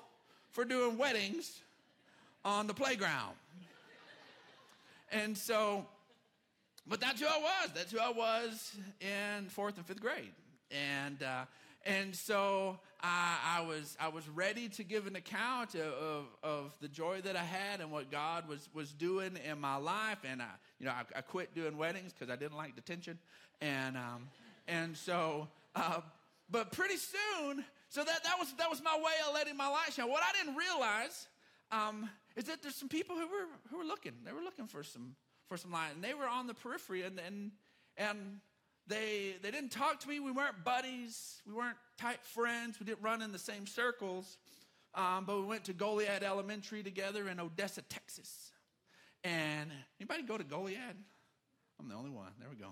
for 0.52 0.66
doing 0.66 0.98
weddings 0.98 1.60
on 2.44 2.66
the 2.66 2.74
playground. 2.74 3.36
And 5.12 5.38
so, 5.38 5.86
but 6.88 7.00
that's 7.00 7.22
who 7.22 7.28
I 7.28 7.40
was. 7.40 7.70
That's 7.76 7.92
who 7.92 8.00
I 8.00 8.12
was 8.12 8.76
in 9.00 9.50
fourth 9.50 9.78
and 9.78 9.86
fifth 9.86 10.02
grade. 10.02 10.34
And 10.72 11.22
uh, 11.22 11.46
and 11.86 12.16
so 12.16 12.80
I, 13.02 13.60
I, 13.60 13.62
was 13.62 13.96
I 14.00 14.10
was 14.10 14.28
ready 14.28 14.68
to 14.70 14.84
give 14.84 15.08
an 15.08 15.16
account 15.16 15.76
of, 15.76 15.94
of, 15.94 16.26
of, 16.44 16.74
the 16.82 16.90
joy 16.90 17.22
that 17.22 17.38
I 17.38 17.44
had 17.44 17.80
and 17.80 17.92
what 17.92 18.12
God 18.12 18.50
was 18.50 18.68
was 18.74 18.92
doing 18.92 19.38
in 19.50 19.62
my 19.62 19.78
life. 19.78 20.18
And 20.30 20.42
I, 20.42 20.50
you 20.80 20.86
know, 20.86 20.92
I, 20.92 21.04
I 21.16 21.22
quit 21.22 21.56
doing 21.56 21.78
weddings 21.78 22.14
because 22.14 22.32
I 22.32 22.36
didn't 22.36 22.58
like 22.58 22.76
the 22.76 22.82
tension. 22.82 23.18
And 23.62 23.98
um, 23.98 24.30
and 24.68 24.96
so, 24.96 25.48
uh, 25.76 26.02
but 26.50 26.72
pretty 26.72 26.98
soon, 26.98 27.64
so 27.90 28.04
that 28.04 28.24
that 28.24 28.36
was 28.40 28.54
that 28.58 28.70
was 28.70 28.82
my 28.84 28.96
way 28.96 29.14
of 29.28 29.34
letting 29.34 29.58
my 29.58 29.68
light 29.68 29.94
shine. 29.94 30.10
What 30.10 30.24
I 30.24 30.38
didn't 30.38 30.58
realize 30.58 31.28
um, 31.72 32.10
is 32.36 32.46
that 32.46 32.62
there's 32.62 32.76
some 32.76 32.90
people 32.90 33.16
who 33.16 33.28
were 33.28 33.48
who 33.70 33.78
were 33.78 33.86
looking. 33.86 34.14
They 34.26 34.32
were 34.32 34.44
looking 34.44 34.68
for 34.68 34.84
some 34.84 35.16
for 35.48 35.58
some 35.58 35.72
light, 35.72 35.90
and 35.96 36.04
they 36.04 36.14
were 36.14 36.28
on 36.28 36.48
the 36.48 36.54
periphery, 36.54 37.04
and 37.04 37.20
and 37.20 37.52
and 37.98 38.40
they, 38.88 39.36
they 39.42 39.52
didn't 39.52 39.72
talk 39.72 40.00
to 40.02 40.08
me. 40.08 40.20
We 40.20 40.32
weren't 40.32 40.64
buddies. 40.64 41.42
We 41.46 41.54
weren't 41.54 41.78
tight 41.98 42.24
friends. 42.24 42.80
We 42.80 42.86
didn't 42.86 43.02
run 43.02 43.22
in 43.22 43.32
the 43.32 43.40
same 43.40 43.68
circles. 43.68 44.38
Um, 44.96 45.26
but 45.26 45.40
we 45.40 45.46
went 45.46 45.66
to 45.66 45.74
Goliad 45.74 46.24
Elementary 46.24 46.84
together 46.84 47.28
in 47.28 47.40
Odessa, 47.40 47.82
Texas. 47.84 48.52
And 49.28 49.70
anybody 50.00 50.24
go 50.24 50.38
to 50.38 50.44
Goliad? 50.46 50.96
I'm 51.80 51.90
the 51.90 51.96
only 51.96 52.10
one. 52.10 52.32
There 52.40 52.48
we 52.50 52.56
go. 52.56 52.70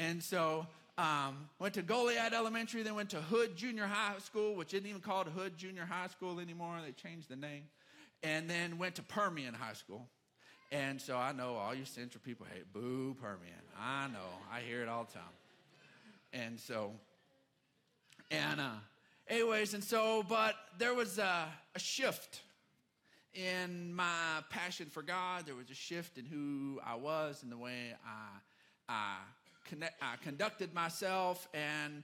And 0.00 0.20
so 0.20 0.66
um, 0.98 1.48
went 1.60 1.74
to 1.74 1.82
Goliad 1.82 2.32
Elementary, 2.32 2.82
then 2.82 2.96
went 2.96 3.10
to 3.10 3.20
Hood 3.20 3.56
Junior 3.56 3.86
High 3.86 4.18
School, 4.18 4.56
which 4.56 4.74
isn't 4.74 4.88
even 4.88 5.00
called 5.00 5.28
Hood 5.28 5.56
Junior 5.56 5.84
High 5.84 6.08
School 6.08 6.40
anymore. 6.40 6.74
They 6.84 6.90
changed 6.90 7.28
the 7.28 7.36
name. 7.36 7.62
And 8.24 8.50
then 8.50 8.78
went 8.78 8.96
to 8.96 9.02
Permian 9.02 9.54
High 9.54 9.74
School. 9.74 10.08
And 10.72 11.00
so 11.00 11.16
I 11.16 11.30
know 11.30 11.54
all 11.54 11.72
you 11.72 11.84
Central 11.84 12.20
people 12.24 12.44
hate 12.52 12.72
boo 12.72 13.14
Permian. 13.22 13.62
I 13.80 14.08
know. 14.08 14.18
I 14.52 14.58
hear 14.58 14.82
it 14.82 14.88
all 14.88 15.04
the 15.04 15.12
time. 15.12 15.22
And 16.32 16.58
so, 16.58 16.90
and 18.32 18.60
uh, 18.60 18.70
anyways, 19.28 19.74
and 19.74 19.84
so, 19.84 20.24
but 20.28 20.56
there 20.78 20.94
was 20.94 21.18
a, 21.18 21.46
a 21.76 21.78
shift 21.78 22.40
in 23.38 23.94
my 23.94 24.42
passion 24.50 24.86
for 24.90 25.02
God. 25.02 25.46
There 25.46 25.54
was 25.54 25.70
a 25.70 25.74
shift 25.74 26.18
in 26.18 26.26
who 26.26 26.80
I 26.84 26.96
was 26.96 27.42
and 27.42 27.52
the 27.52 27.56
way 27.56 27.94
I, 28.04 28.92
I, 28.92 29.16
connect, 29.64 30.02
I 30.02 30.16
conducted 30.22 30.74
myself 30.74 31.48
and 31.54 32.02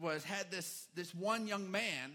was 0.00 0.24
had 0.24 0.50
this 0.50 0.88
this 0.94 1.14
one 1.14 1.46
young 1.46 1.70
man 1.70 2.12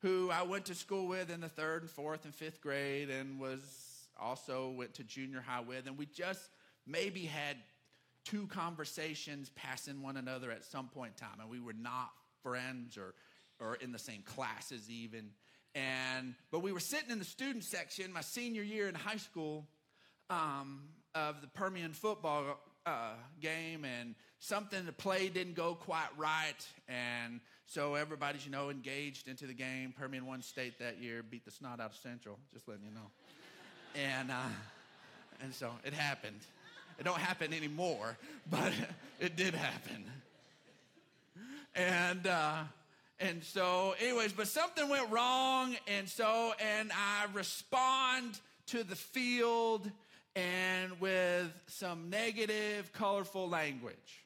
who 0.00 0.30
I 0.30 0.42
went 0.42 0.66
to 0.66 0.74
school 0.74 1.06
with 1.06 1.30
in 1.30 1.40
the 1.40 1.48
third 1.48 1.82
and 1.82 1.90
fourth 1.90 2.24
and 2.24 2.34
fifth 2.34 2.60
grade 2.60 3.08
and 3.08 3.40
was 3.40 3.62
also 4.20 4.70
went 4.76 4.94
to 4.94 5.04
junior 5.04 5.40
high 5.40 5.60
with, 5.60 5.86
and 5.86 5.96
we 5.96 6.06
just 6.06 6.50
maybe 6.86 7.24
had 7.24 7.56
two 8.24 8.46
conversations 8.48 9.50
passing 9.54 10.02
one 10.02 10.16
another 10.16 10.50
at 10.50 10.64
some 10.64 10.88
point 10.88 11.12
in 11.16 11.26
time, 11.26 11.40
and 11.40 11.48
we 11.48 11.60
were 11.60 11.72
not 11.72 12.10
friends 12.42 12.98
or, 12.98 13.14
or 13.60 13.76
in 13.76 13.92
the 13.92 13.98
same 13.98 14.22
classes 14.22 14.90
even. 14.90 15.30
And, 15.74 16.34
but 16.50 16.60
we 16.60 16.72
were 16.72 16.80
sitting 16.80 17.10
in 17.10 17.18
the 17.18 17.24
student 17.24 17.64
section 17.64 18.12
my 18.12 18.20
senior 18.20 18.62
year 18.62 18.88
in 18.88 18.94
high 18.94 19.16
school 19.16 19.66
um, 20.30 20.82
of 21.14 21.40
the 21.40 21.48
Permian 21.48 21.92
football 21.92 22.58
uh, 22.86 23.14
game, 23.40 23.84
and 23.84 24.14
something 24.38 24.84
the 24.84 24.92
play 24.92 25.28
didn't 25.28 25.54
go 25.54 25.74
quite 25.74 26.08
right, 26.16 26.66
and 26.88 27.40
so 27.66 27.94
everybody's 27.94 28.44
you 28.44 28.52
know 28.52 28.70
engaged 28.70 29.26
into 29.28 29.46
the 29.46 29.54
game. 29.54 29.94
Permian 29.98 30.26
won 30.26 30.42
state 30.42 30.78
that 30.78 31.00
year, 31.00 31.22
beat 31.22 31.44
the 31.44 31.50
snot 31.50 31.80
out 31.80 31.90
of 31.90 31.96
Central. 31.96 32.38
Just 32.52 32.68
letting 32.68 32.84
you 32.84 32.90
know, 32.90 33.10
and 33.94 34.30
uh, 34.30 34.34
and 35.40 35.54
so 35.54 35.70
it 35.84 35.92
happened. 35.92 36.40
It 36.98 37.04
don't 37.04 37.18
happen 37.18 37.52
anymore, 37.52 38.16
but 38.50 38.72
it 39.18 39.36
did 39.36 39.54
happen. 39.54 40.04
And 41.74 42.26
uh, 42.26 42.62
and 43.20 43.44
so, 43.44 43.94
anyways, 44.00 44.32
but 44.32 44.48
something 44.48 44.88
went 44.88 45.10
wrong, 45.10 45.76
and 45.86 46.08
so 46.08 46.52
and 46.58 46.90
I 46.92 47.26
respond 47.32 48.38
to 48.66 48.82
the 48.82 48.96
field 48.96 49.90
and 50.34 51.00
with 51.00 51.52
some 51.66 52.10
negative, 52.10 52.92
colorful 52.92 53.48
language. 53.48 54.24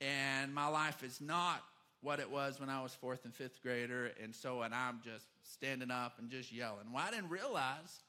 And 0.00 0.52
my 0.52 0.66
life 0.66 1.02
is 1.04 1.20
not 1.20 1.62
what 2.00 2.20
it 2.20 2.30
was 2.30 2.60
when 2.60 2.68
I 2.68 2.82
was 2.82 2.92
fourth 2.94 3.24
and 3.24 3.34
fifth 3.34 3.62
grader. 3.62 4.10
And 4.22 4.34
so, 4.34 4.62
and 4.62 4.74
I'm 4.74 5.00
just 5.04 5.24
standing 5.44 5.90
up 5.90 6.18
and 6.18 6.30
just 6.30 6.52
yelling. 6.52 6.92
What 6.92 7.04
I 7.04 7.10
didn't 7.10 7.30
realize 7.30 8.02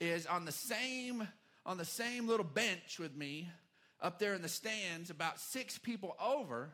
is 0.00 0.26
on 0.26 0.44
the 0.44 0.52
same 0.52 1.26
on 1.64 1.76
the 1.76 1.84
same 1.84 2.26
little 2.26 2.46
bench 2.46 2.98
with 2.98 3.14
me 3.14 3.48
up 4.00 4.18
there 4.18 4.32
in 4.32 4.40
the 4.40 4.48
stands, 4.48 5.10
about 5.10 5.38
six 5.38 5.76
people 5.76 6.16
over, 6.24 6.70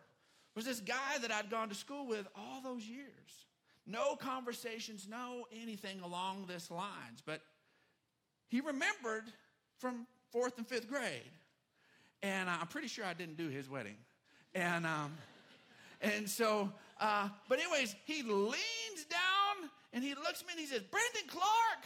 was 0.55 0.65
this 0.65 0.81
guy 0.81 1.19
that 1.21 1.31
I'd 1.31 1.51
gone 1.51 1.69
to 1.69 1.75
school 1.75 2.07
with 2.07 2.27
all 2.37 2.61
those 2.63 2.85
years. 2.85 3.09
No 3.87 4.17
conversations, 4.17 5.07
no 5.09 5.47
anything 5.63 6.01
along 6.01 6.47
this 6.49 6.71
lines. 6.71 7.23
But 7.25 7.41
he 8.49 8.61
remembered 8.61 9.25
from 9.79 10.07
fourth 10.33 10.57
and 10.59 10.67
fifth 10.67 10.89
grade. 10.89 11.31
And 12.23 12.49
I'm 12.49 12.67
pretty 12.69 12.89
sure 12.89 13.05
I 13.05 13.13
didn't 13.13 13.37
do 13.37 13.49
his 13.49 13.69
wedding. 13.69 13.97
And, 14.55 14.87
um, 14.87 15.13
and 16.01 16.29
so, 16.29 16.73
uh, 17.01 17.29
but 17.49 17.59
anyways, 17.59 17.95
he 18.07 18.23
leans 18.23 19.05
down 19.11 19.71
and 19.93 20.03
he 20.03 20.15
looks 20.15 20.41
at 20.41 20.47
me 20.47 20.53
and 20.53 20.61
he 20.61 20.67
says, 20.67 20.83
Brandon 20.83 21.29
Clark. 21.29 21.85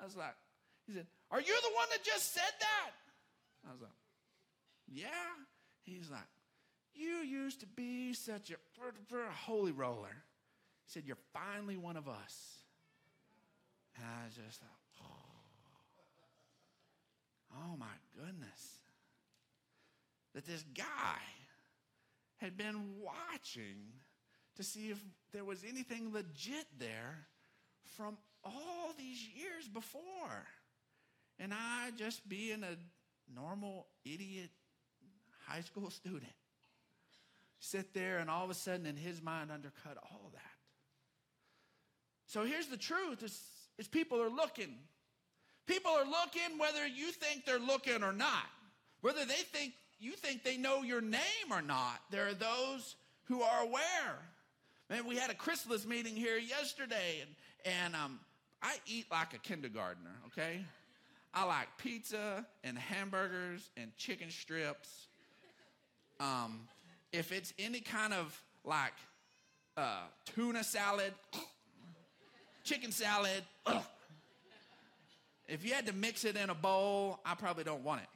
I 0.00 0.04
was 0.04 0.16
like, 0.16 0.34
he 0.86 0.94
said, 0.94 1.06
Are 1.30 1.40
you 1.40 1.54
the 1.62 1.74
one 1.76 1.86
that 1.90 2.02
just 2.02 2.34
said 2.34 2.52
that? 2.58 2.90
I 3.68 3.72
was 3.72 3.80
like, 3.80 3.90
Yeah. 4.88 5.08
He's 5.82 6.10
like, 6.10 6.26
You 6.94 7.16
used 7.24 7.60
to 7.60 7.66
be 7.66 8.12
such 8.12 8.50
a, 8.50 8.56
holy 9.46 9.72
roller. 9.72 10.08
He 10.84 10.92
said, 10.92 11.04
You're 11.06 11.16
finally 11.32 11.76
one 11.76 11.96
of 11.96 12.08
us. 12.08 12.60
And 13.96 14.04
I 14.04 14.28
just 14.28 14.60
thought, 14.60 14.68
oh, 15.02 15.06
oh 17.56 17.76
my 17.76 17.86
goodness, 18.16 18.78
that 20.34 20.46
this 20.46 20.64
guy 20.74 21.20
had 22.38 22.56
been 22.56 22.94
watching 23.02 23.92
to 24.56 24.62
see 24.62 24.90
if 24.90 24.98
there 25.32 25.44
was 25.44 25.64
anything 25.68 26.12
legit 26.12 26.66
there 26.78 27.26
from 27.96 28.16
all 28.44 28.94
these 28.96 29.20
years 29.34 29.68
before. 29.68 30.46
And 31.38 31.52
I 31.52 31.90
just 31.96 32.26
being 32.28 32.62
a 32.62 32.76
normal 33.34 33.86
idiot 34.04 34.50
high 35.46 35.60
school 35.60 35.90
student 35.90 36.32
sit 37.70 37.94
there 37.94 38.18
and 38.18 38.28
all 38.28 38.44
of 38.44 38.50
a 38.50 38.54
sudden 38.54 38.86
in 38.86 38.96
his 38.96 39.22
mind 39.22 39.50
undercut 39.52 39.96
all 40.02 40.30
that. 40.32 40.40
So 42.26 42.44
here's 42.44 42.66
the 42.66 42.76
truth 42.76 43.22
is, 43.22 43.40
is 43.78 43.88
people 43.88 44.20
are 44.22 44.30
looking 44.30 44.74
People 45.70 45.92
are 45.92 46.04
looking 46.04 46.58
whether 46.58 46.84
you 46.84 47.12
think 47.12 47.46
they're 47.46 47.60
looking 47.60 48.02
or 48.02 48.12
not, 48.12 48.46
whether 49.02 49.24
they 49.24 49.34
think 49.34 49.72
you 50.00 50.12
think 50.12 50.42
they 50.42 50.56
know 50.56 50.82
your 50.82 51.00
name 51.00 51.20
or 51.48 51.62
not. 51.62 52.00
There 52.10 52.26
are 52.26 52.34
those 52.34 52.96
who 53.26 53.42
are 53.42 53.62
aware. 53.62 54.18
Man, 54.88 55.06
we 55.06 55.14
had 55.14 55.30
a 55.30 55.34
Chrysalis 55.34 55.86
meeting 55.86 56.16
here 56.16 56.38
yesterday, 56.38 57.20
and, 57.20 57.30
and 57.76 57.94
um, 57.94 58.18
I 58.60 58.78
eat 58.84 59.06
like 59.12 59.32
a 59.32 59.38
kindergartner, 59.38 60.10
okay? 60.26 60.64
I 61.32 61.44
like 61.44 61.68
pizza 61.78 62.44
and 62.64 62.76
hamburgers 62.76 63.70
and 63.76 63.96
chicken 63.96 64.30
strips. 64.30 65.06
Um, 66.18 66.66
if 67.12 67.32
it's 67.32 67.52
any 67.58 67.80
kind 67.80 68.12
of 68.12 68.40
like 68.64 68.92
uh, 69.76 70.02
tuna 70.34 70.64
salad, 70.64 71.12
chicken 72.64 72.92
salad, 72.92 73.42
if 75.48 75.64
you 75.64 75.74
had 75.74 75.86
to 75.86 75.92
mix 75.92 76.24
it 76.24 76.36
in 76.36 76.50
a 76.50 76.54
bowl, 76.54 77.18
I 77.24 77.34
probably 77.34 77.64
don't 77.64 77.82
want 77.82 78.02
it. 78.02 78.08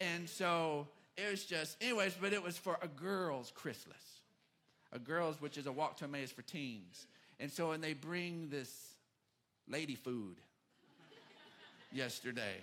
And 0.00 0.28
so 0.28 0.86
it 1.16 1.30
was 1.30 1.44
just, 1.44 1.76
anyways, 1.82 2.14
but 2.20 2.32
it 2.32 2.42
was 2.42 2.56
for 2.56 2.78
a 2.82 2.88
girls' 2.88 3.52
chrysalis. 3.54 3.96
A 4.92 4.98
girls, 4.98 5.40
which 5.40 5.58
is 5.58 5.66
a 5.66 5.72
walk 5.72 5.96
to 5.98 6.04
Emmaus 6.04 6.30
for 6.30 6.42
teens. 6.42 7.06
And 7.40 7.50
so, 7.50 7.72
and 7.72 7.82
they 7.82 7.92
bring 7.92 8.48
this 8.50 8.70
lady 9.68 9.94
food 9.94 10.36
yesterday. 11.92 12.56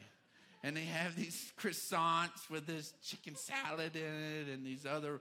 And 0.64 0.78
they 0.78 0.86
have 0.86 1.16
these 1.16 1.52
croissants 1.60 2.50
with 2.50 2.66
this 2.66 2.94
chicken 3.04 3.36
salad 3.36 3.96
in 3.96 4.02
it 4.02 4.48
and 4.54 4.66
these 4.66 4.86
other 4.86 5.20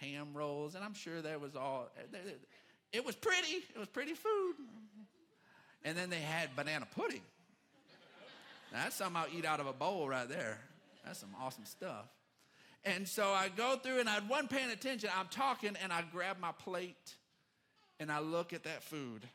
ham 0.00 0.30
rolls. 0.34 0.74
And 0.74 0.82
I'm 0.82 0.94
sure 0.94 1.22
that 1.22 1.40
was 1.40 1.54
all, 1.54 1.88
it 2.92 3.04
was 3.06 3.14
pretty. 3.14 3.64
It 3.74 3.78
was 3.78 3.88
pretty 3.88 4.14
food. 4.14 4.54
And 5.84 5.96
then 5.96 6.10
they 6.10 6.16
had 6.16 6.54
banana 6.56 6.86
pudding. 6.94 7.22
That's 8.72 8.96
something 8.96 9.16
I'll 9.16 9.38
eat 9.38 9.44
out 9.44 9.60
of 9.60 9.66
a 9.66 9.72
bowl 9.72 10.08
right 10.08 10.28
there. 10.28 10.58
That's 11.04 11.20
some 11.20 11.34
awesome 11.40 11.64
stuff. 11.64 12.06
And 12.84 13.06
so 13.06 13.24
I 13.28 13.48
go 13.48 13.76
through 13.76 14.00
and 14.00 14.08
I 14.08 14.20
wasn't 14.28 14.50
paying 14.50 14.70
attention. 14.70 15.10
I'm 15.16 15.28
talking 15.28 15.76
and 15.82 15.92
I 15.92 16.02
grab 16.12 16.38
my 16.40 16.52
plate 16.52 17.14
and 17.98 18.10
I 18.10 18.20
look 18.20 18.52
at 18.52 18.64
that 18.64 18.82
food. 18.82 19.26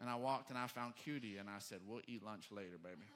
And 0.00 0.08
I 0.08 0.16
walked 0.16 0.50
and 0.50 0.58
I 0.58 0.66
found 0.66 0.94
Cutie 0.96 1.36
and 1.36 1.48
I 1.48 1.58
said, 1.58 1.78
We'll 1.86 2.00
eat 2.06 2.24
lunch 2.24 2.46
later, 2.50 2.78
baby. 2.82 3.06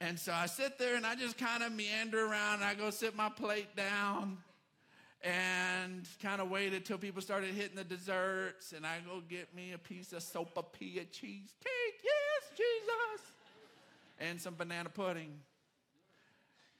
and 0.00 0.18
so 0.18 0.32
I 0.32 0.46
sit 0.46 0.78
there 0.78 0.94
and 0.94 1.04
I 1.04 1.16
just 1.16 1.36
kind 1.36 1.62
of 1.62 1.72
meander 1.72 2.24
around 2.24 2.56
and 2.56 2.64
I 2.64 2.74
go 2.74 2.90
sit 2.90 3.16
my 3.16 3.28
plate 3.28 3.74
down 3.76 4.38
and 5.22 6.08
kind 6.22 6.40
of 6.40 6.48
waited 6.50 6.84
till 6.84 6.98
people 6.98 7.20
started 7.20 7.52
hitting 7.52 7.76
the 7.76 7.84
desserts, 7.84 8.72
and 8.72 8.86
I 8.86 8.98
go 9.04 9.20
get 9.28 9.54
me 9.54 9.72
a 9.72 9.78
piece 9.78 10.12
of 10.12 10.20
sopapilla 10.20 11.10
cheesecake, 11.10 12.00
yes, 12.04 12.56
Jesus, 12.56 13.32
and 14.20 14.40
some 14.40 14.54
banana 14.54 14.88
pudding. 14.88 15.40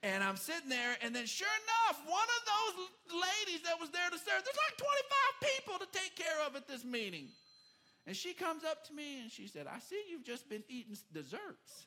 And 0.02 0.22
I'm 0.22 0.36
sitting 0.36 0.68
there, 0.68 0.96
and 1.02 1.14
then 1.14 1.26
sure 1.26 1.48
enough, 1.48 2.00
one 2.06 2.28
of 2.38 2.42
those 2.46 3.20
ladies 3.20 3.62
that 3.64 3.80
was 3.80 3.90
there 3.90 4.08
to 4.08 4.16
serve, 4.16 4.44
there's 4.44 4.62
like 4.68 4.78
25 4.78 5.50
people 5.56 5.78
to 5.84 5.98
take 5.98 6.14
care 6.14 6.46
of 6.46 6.54
at 6.54 6.68
this 6.68 6.84
meeting. 6.84 7.28
And 8.06 8.16
she 8.16 8.32
comes 8.32 8.64
up 8.64 8.86
to 8.86 8.94
me 8.94 9.20
and 9.20 9.30
she 9.30 9.48
said, 9.48 9.66
I 9.66 9.80
see 9.80 10.00
you've 10.08 10.24
just 10.24 10.48
been 10.48 10.62
eating 10.68 10.96
desserts. 11.12 11.86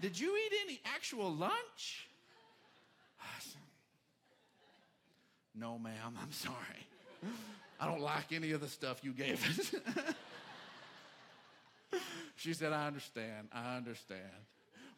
Did 0.00 0.18
you 0.18 0.36
eat 0.36 0.52
any 0.64 0.80
actual 0.84 1.32
lunch? 1.32 2.08
Said, 3.40 3.60
no, 5.54 5.78
ma'am, 5.78 6.16
I'm 6.20 6.32
sorry. 6.32 6.54
I 7.80 7.86
don't 7.86 8.00
like 8.00 8.32
any 8.32 8.52
of 8.52 8.60
the 8.60 8.68
stuff 8.68 9.00
you 9.02 9.12
gave 9.12 9.42
us. 9.48 9.74
she 12.36 12.52
said, 12.52 12.72
I 12.72 12.86
understand. 12.86 13.48
I 13.52 13.76
understand. 13.76 14.20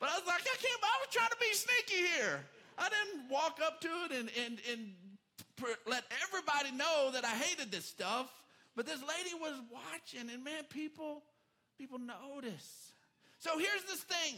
But 0.00 0.08
I 0.08 0.18
was 0.18 0.26
like, 0.26 0.40
I 0.40 0.56
can't, 0.56 0.80
I 0.82 0.96
was 1.04 1.12
trying 1.12 1.28
to 1.28 1.36
be 1.38 1.52
sneaky 1.52 2.08
here. 2.16 2.40
I 2.78 2.88
didn't 2.88 3.30
walk 3.30 3.60
up 3.64 3.80
to 3.82 3.88
it 4.08 4.12
and, 4.18 4.30
and, 4.44 4.58
and 4.72 4.92
let 5.86 6.04
everybody 6.24 6.72
know 6.74 7.10
that 7.12 7.24
I 7.24 7.36
hated 7.36 7.70
this 7.70 7.84
stuff. 7.84 8.26
But 8.74 8.86
this 8.86 9.00
lady 9.00 9.34
was 9.38 9.60
watching, 9.70 10.30
and 10.32 10.42
man, 10.42 10.64
people, 10.70 11.22
people 11.76 11.98
notice. 11.98 12.92
So 13.38 13.58
here's 13.58 13.84
this 13.84 14.00
thing. 14.00 14.36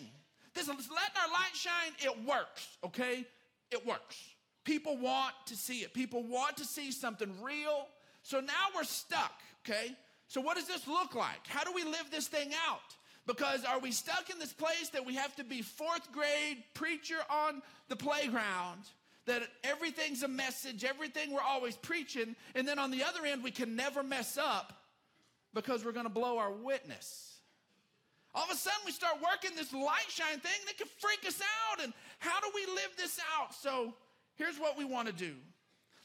This 0.54 0.66
letting 0.68 0.88
our 0.90 1.28
light 1.32 1.54
shine, 1.54 1.92
it 2.00 2.26
works, 2.26 2.78
okay? 2.84 3.24
It 3.70 3.86
works. 3.86 4.18
People 4.64 4.96
want 4.96 5.34
to 5.46 5.56
see 5.56 5.78
it. 5.78 5.94
People 5.94 6.24
want 6.24 6.56
to 6.58 6.64
see 6.64 6.92
something 6.92 7.32
real. 7.40 7.86
So 8.22 8.40
now 8.40 8.52
we're 8.74 8.84
stuck, 8.84 9.32
okay? 9.64 9.94
So 10.28 10.40
what 10.40 10.56
does 10.56 10.66
this 10.66 10.86
look 10.86 11.14
like? 11.14 11.46
How 11.46 11.64
do 11.64 11.72
we 11.72 11.84
live 11.84 12.10
this 12.10 12.28
thing 12.28 12.50
out? 12.68 12.80
Because 13.26 13.64
are 13.64 13.78
we 13.78 13.92
stuck 13.92 14.30
in 14.30 14.38
this 14.38 14.52
place 14.52 14.88
that 14.92 15.06
we 15.06 15.14
have 15.14 15.34
to 15.36 15.44
be 15.44 15.62
fourth 15.62 16.10
grade 16.12 16.64
preacher 16.74 17.18
on 17.30 17.62
the 17.88 17.96
playground? 17.96 18.80
That 19.26 19.42
everything's 19.62 20.24
a 20.24 20.28
message, 20.28 20.82
everything 20.82 21.32
we're 21.32 21.40
always 21.40 21.76
preaching, 21.76 22.34
and 22.56 22.66
then 22.66 22.80
on 22.80 22.90
the 22.90 23.04
other 23.04 23.24
end, 23.24 23.44
we 23.44 23.52
can 23.52 23.76
never 23.76 24.02
mess 24.02 24.36
up 24.36 24.72
because 25.54 25.84
we're 25.84 25.92
gonna 25.92 26.08
blow 26.08 26.38
our 26.38 26.50
witness. 26.50 27.28
All 28.34 28.44
of 28.44 28.50
a 28.50 28.56
sudden, 28.56 28.80
we 28.86 28.92
start 28.92 29.18
working 29.22 29.54
this 29.54 29.72
light 29.72 30.08
shine 30.08 30.40
thing 30.40 30.60
that 30.66 30.78
can 30.78 30.88
freak 30.98 31.24
us 31.26 31.40
out. 31.40 31.84
And 31.84 31.92
how 32.18 32.40
do 32.40 32.46
we 32.54 32.62
we 32.66 32.72
live 32.74 32.90
this 32.96 33.18
out? 33.38 33.54
So 33.54 33.94
here's 34.34 34.58
what 34.58 34.76
we 34.76 34.84
want 34.84 35.08
to 35.08 35.14
do 35.14 35.34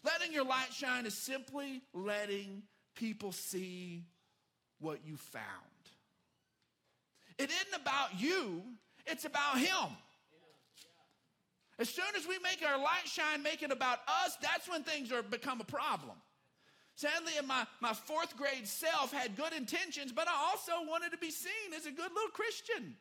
letting 0.03 0.31
your 0.31 0.45
light 0.45 0.71
shine 0.71 1.05
is 1.05 1.13
simply 1.13 1.81
letting 1.93 2.63
people 2.95 3.31
see 3.31 4.05
what 4.79 4.99
you 5.05 5.17
found. 5.17 5.43
It 7.37 7.49
isn't 7.49 7.81
about 7.81 8.19
you, 8.19 8.63
it's 9.05 9.25
about 9.25 9.59
Him. 9.59 9.95
As 11.79 11.89
soon 11.89 12.05
as 12.17 12.27
we 12.27 12.39
make 12.39 12.67
our 12.67 12.77
light 12.77 13.05
shine, 13.05 13.43
make 13.43 13.61
it 13.61 13.71
about 13.71 13.99
us, 14.25 14.35
that's 14.41 14.67
when 14.67 14.83
things 14.83 15.11
are 15.11 15.21
become 15.21 15.61
a 15.61 15.63
problem. 15.63 16.17
Sadly, 16.95 17.33
my, 17.45 17.67
my 17.79 17.93
fourth 17.93 18.35
grade 18.35 18.67
self 18.67 19.13
had 19.13 19.37
good 19.37 19.53
intentions, 19.53 20.11
but 20.11 20.27
I 20.27 20.49
also 20.49 20.71
wanted 20.89 21.11
to 21.11 21.17
be 21.19 21.29
seen 21.29 21.73
as 21.75 21.85
a 21.85 21.91
good 21.91 22.11
little 22.11 22.31
Christian. 22.33 22.95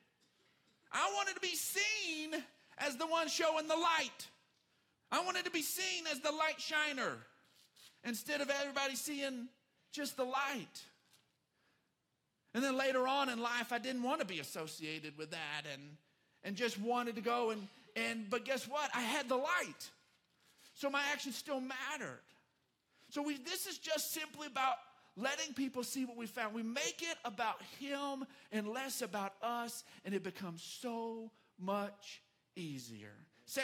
I 0.92 1.10
wanted 1.16 1.34
to 1.34 1.40
be 1.40 1.56
seen 1.56 2.34
as 2.76 2.96
the 2.96 3.06
one 3.06 3.28
showing 3.28 3.66
the 3.68 3.76
light. 3.76 4.28
I 5.10 5.24
wanted 5.24 5.46
to 5.46 5.50
be 5.50 5.62
seen 5.62 6.04
as 6.12 6.20
the 6.20 6.30
light 6.30 6.60
shiner 6.60 7.16
instead 8.04 8.42
of 8.42 8.50
everybody 8.50 8.96
seeing 8.96 9.48
just 9.92 10.18
the 10.18 10.24
light. 10.24 10.84
And 12.56 12.64
then 12.64 12.78
later 12.78 13.06
on 13.06 13.28
in 13.28 13.38
life, 13.38 13.70
I 13.70 13.76
didn't 13.76 14.02
want 14.02 14.20
to 14.20 14.26
be 14.26 14.40
associated 14.40 15.18
with 15.18 15.30
that 15.32 15.64
and, 15.70 15.82
and 16.42 16.56
just 16.56 16.80
wanted 16.80 17.16
to 17.16 17.20
go 17.20 17.50
and, 17.50 17.68
and, 17.94 18.30
but 18.30 18.46
guess 18.46 18.66
what? 18.66 18.88
I 18.94 19.02
had 19.02 19.28
the 19.28 19.36
light. 19.36 19.90
So 20.72 20.88
my 20.88 21.02
actions 21.12 21.36
still 21.36 21.60
mattered. 21.60 22.22
So 23.10 23.20
we, 23.20 23.36
this 23.36 23.66
is 23.66 23.76
just 23.76 24.14
simply 24.14 24.46
about 24.46 24.76
letting 25.18 25.52
people 25.52 25.82
see 25.82 26.06
what 26.06 26.16
we 26.16 26.24
found. 26.24 26.54
We 26.54 26.62
make 26.62 27.02
it 27.02 27.18
about 27.26 27.60
Him 27.78 28.24
and 28.50 28.66
less 28.68 29.02
about 29.02 29.34
us, 29.42 29.84
and 30.06 30.14
it 30.14 30.22
becomes 30.22 30.62
so 30.62 31.30
much 31.58 32.22
easier. 32.56 33.12
2 33.52 33.60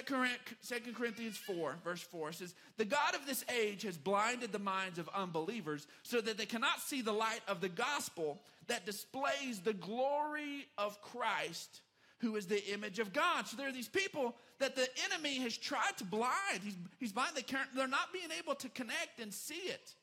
Corinthians 0.93 1.37
4, 1.37 1.77
verse 1.83 2.03
4 2.03 2.33
says, 2.33 2.55
The 2.77 2.85
God 2.85 3.17
of 3.17 3.27
this 3.27 3.45
age 3.61 3.83
has 3.83 3.97
blinded 3.97 4.53
the 4.53 4.61
minds 4.61 4.99
of 4.99 5.09
unbelievers 5.13 5.89
so 6.05 6.21
that 6.21 6.39
they 6.39 6.47
cannot 6.47 6.81
see 6.81 7.03
the 7.03 7.13
light 7.13 7.41
of 7.49 7.61
the 7.61 7.69
gospel 7.69 8.41
that 8.69 8.87
displays 8.87 9.59
the 9.65 9.73
glory 9.73 10.67
of 10.79 11.03
Christ, 11.03 11.81
who 12.19 12.37
is 12.37 12.47
the 12.47 12.65
image 12.73 13.01
of 13.01 13.13
God. 13.13 13.49
So 13.49 13.57
there 13.57 13.69
are 13.69 13.73
these 13.73 13.89
people 13.89 14.37
that 14.61 14.77
the 14.77 14.87
enemy 15.11 15.39
has 15.39 15.57
tried 15.57 15.97
to 15.99 16.05
blind. 16.05 16.61
He's, 16.63 16.77
he's 17.01 17.13
blind. 17.13 17.33
They 17.35 17.43
can't, 17.43 17.69
they're 17.75 17.89
not 17.89 18.13
being 18.13 18.31
able 18.39 18.55
to 18.57 18.69
connect 18.69 19.19
and 19.21 19.35
see 19.35 19.55
it. 19.55 19.95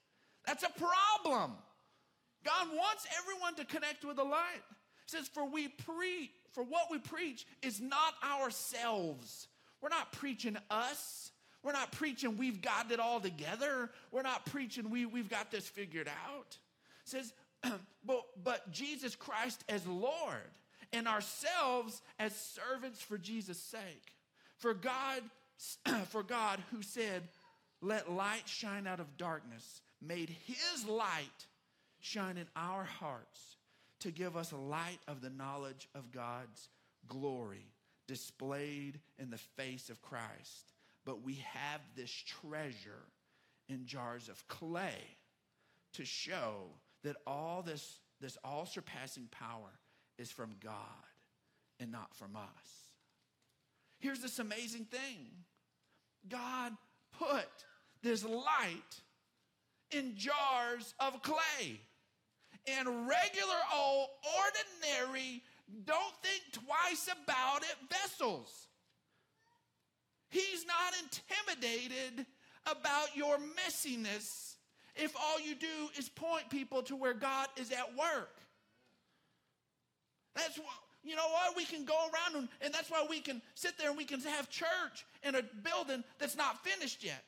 That's 0.46 0.64
a 0.64 0.72
problem. 0.78 1.54
God 2.44 2.68
wants 2.74 3.08
everyone 3.18 3.56
to 3.56 3.66
connect 3.66 4.04
with 4.04 4.18
the 4.18 4.24
light. 4.24 4.64
He 5.06 5.18
says, 5.18 5.30
For 5.30 5.48
we 5.48 5.70
preach, 5.70 6.32
for 6.52 6.64
what 6.64 6.92
we 6.92 7.00
preach 7.00 7.46
is 7.62 7.80
not 7.80 8.16
ourselves. 8.24 9.48
We're 9.82 9.90
not 9.90 10.12
preaching 10.12 10.58
us. 10.70 11.32
We're 11.64 11.74
not 11.74 11.92
preaching 11.92 12.38
we've 12.38 12.62
got 12.62 12.92
it 12.92 13.00
all 13.00 13.20
together. 13.20 13.90
We're 14.12 14.22
not 14.22 14.46
preaching 14.46 14.90
we, 14.90 15.06
we've 15.06 15.30
got 15.30 15.52
this 15.52 15.68
figured 15.68 16.08
out. 16.08 16.58
It 17.04 17.10
says, 17.10 17.34
but, 18.06 18.24
but 18.44 18.72
Jesus 18.72 19.16
Christ 19.16 19.64
as 19.68 19.86
Lord 19.86 20.52
and 20.94 21.08
ourselves 21.08 22.02
as 22.18 22.36
servants 22.36 23.02
for 23.02 23.18
Jesus' 23.18 23.60
sake. 23.60 24.14
For 24.58 24.74
God, 24.74 25.22
for 26.10 26.24
God 26.24 26.60
who 26.72 26.82
said, 26.82 27.24
Let 27.82 28.12
light 28.12 28.48
shine 28.48 28.88
out 28.88 29.00
of 29.00 29.18
darkness, 29.18 29.82
made 30.02 30.36
his 30.46 30.88
light 30.88 31.48
shine 32.00 32.38
in 32.38 32.48
our 32.56 32.86
hearts 32.86 33.58
to 34.00 34.12
give 34.12 34.38
us 34.38 34.54
light 34.54 35.00
of 35.10 35.22
the 35.22 35.30
knowledge 35.30 35.90
of 35.94 36.14
God's 36.14 36.70
glory 37.08 37.66
displayed 38.10 39.00
in 39.20 39.30
the 39.30 39.38
face 39.38 39.92
of 39.92 40.02
Christ. 40.02 40.74
But 41.06 41.22
we 41.22 41.36
have 41.54 41.80
this 41.96 42.12
treasure 42.12 43.06
in 43.70 43.86
jars 43.86 44.30
of 44.30 44.48
clay 44.48 45.16
to 45.94 46.04
show 46.04 46.64
that 47.04 47.18
all 47.28 47.62
this, 47.62 48.00
this 48.20 48.36
all 48.44 48.66
surpassing 48.66 49.28
power 49.30 49.70
is 50.18 50.32
from 50.32 50.56
God 50.60 50.74
and 51.80 51.92
not 51.92 52.16
from 52.16 52.36
us. 52.36 52.90
Here's 54.00 54.22
this 54.22 54.40
amazing 54.40 54.86
thing 54.86 55.28
God 56.28 56.74
put 57.18 57.48
this 58.02 58.26
light 58.26 59.02
in 59.92 60.16
jars 60.16 60.96
of 61.00 61.22
clay. 61.22 61.80
And 62.68 62.88
regular 63.08 63.62
old, 63.74 64.10
ordinary, 64.38 65.44
don't 65.86 66.14
think 66.22 66.39
about 67.12 67.64
it 67.64 67.76
vessels. 67.90 68.68
He's 70.30 70.66
not 70.66 70.94
intimidated 71.04 72.26
about 72.66 73.16
your 73.16 73.38
messiness 73.38 74.56
if 74.96 75.16
all 75.16 75.40
you 75.40 75.56
do 75.56 75.68
is 75.98 76.10
point 76.10 76.50
people 76.50 76.84
to 76.84 76.96
where 76.96 77.14
God 77.14 77.48
is 77.58 77.72
at 77.72 77.96
work. 77.98 78.36
That's 80.36 80.58
what, 80.58 80.68
you 81.04 81.16
know 81.16 81.28
what? 81.32 81.56
We 81.56 81.66
can 81.66 81.86
go 81.86 81.96
around 81.96 82.36
and, 82.36 82.50
and 82.62 82.74
that's 82.74 82.92
why 82.92 83.06
we 83.10 83.20
can 83.20 83.42
sit 83.56 83.78
there 83.78 83.90
and 83.90 83.98
we 83.98 84.06
can 84.06 84.20
have 84.22 84.50
church 84.50 85.06
in 85.24 85.36
a 85.36 85.42
building 85.64 86.04
that's 86.20 86.36
not 86.36 86.64
finished 86.64 87.04
yet. 87.04 87.24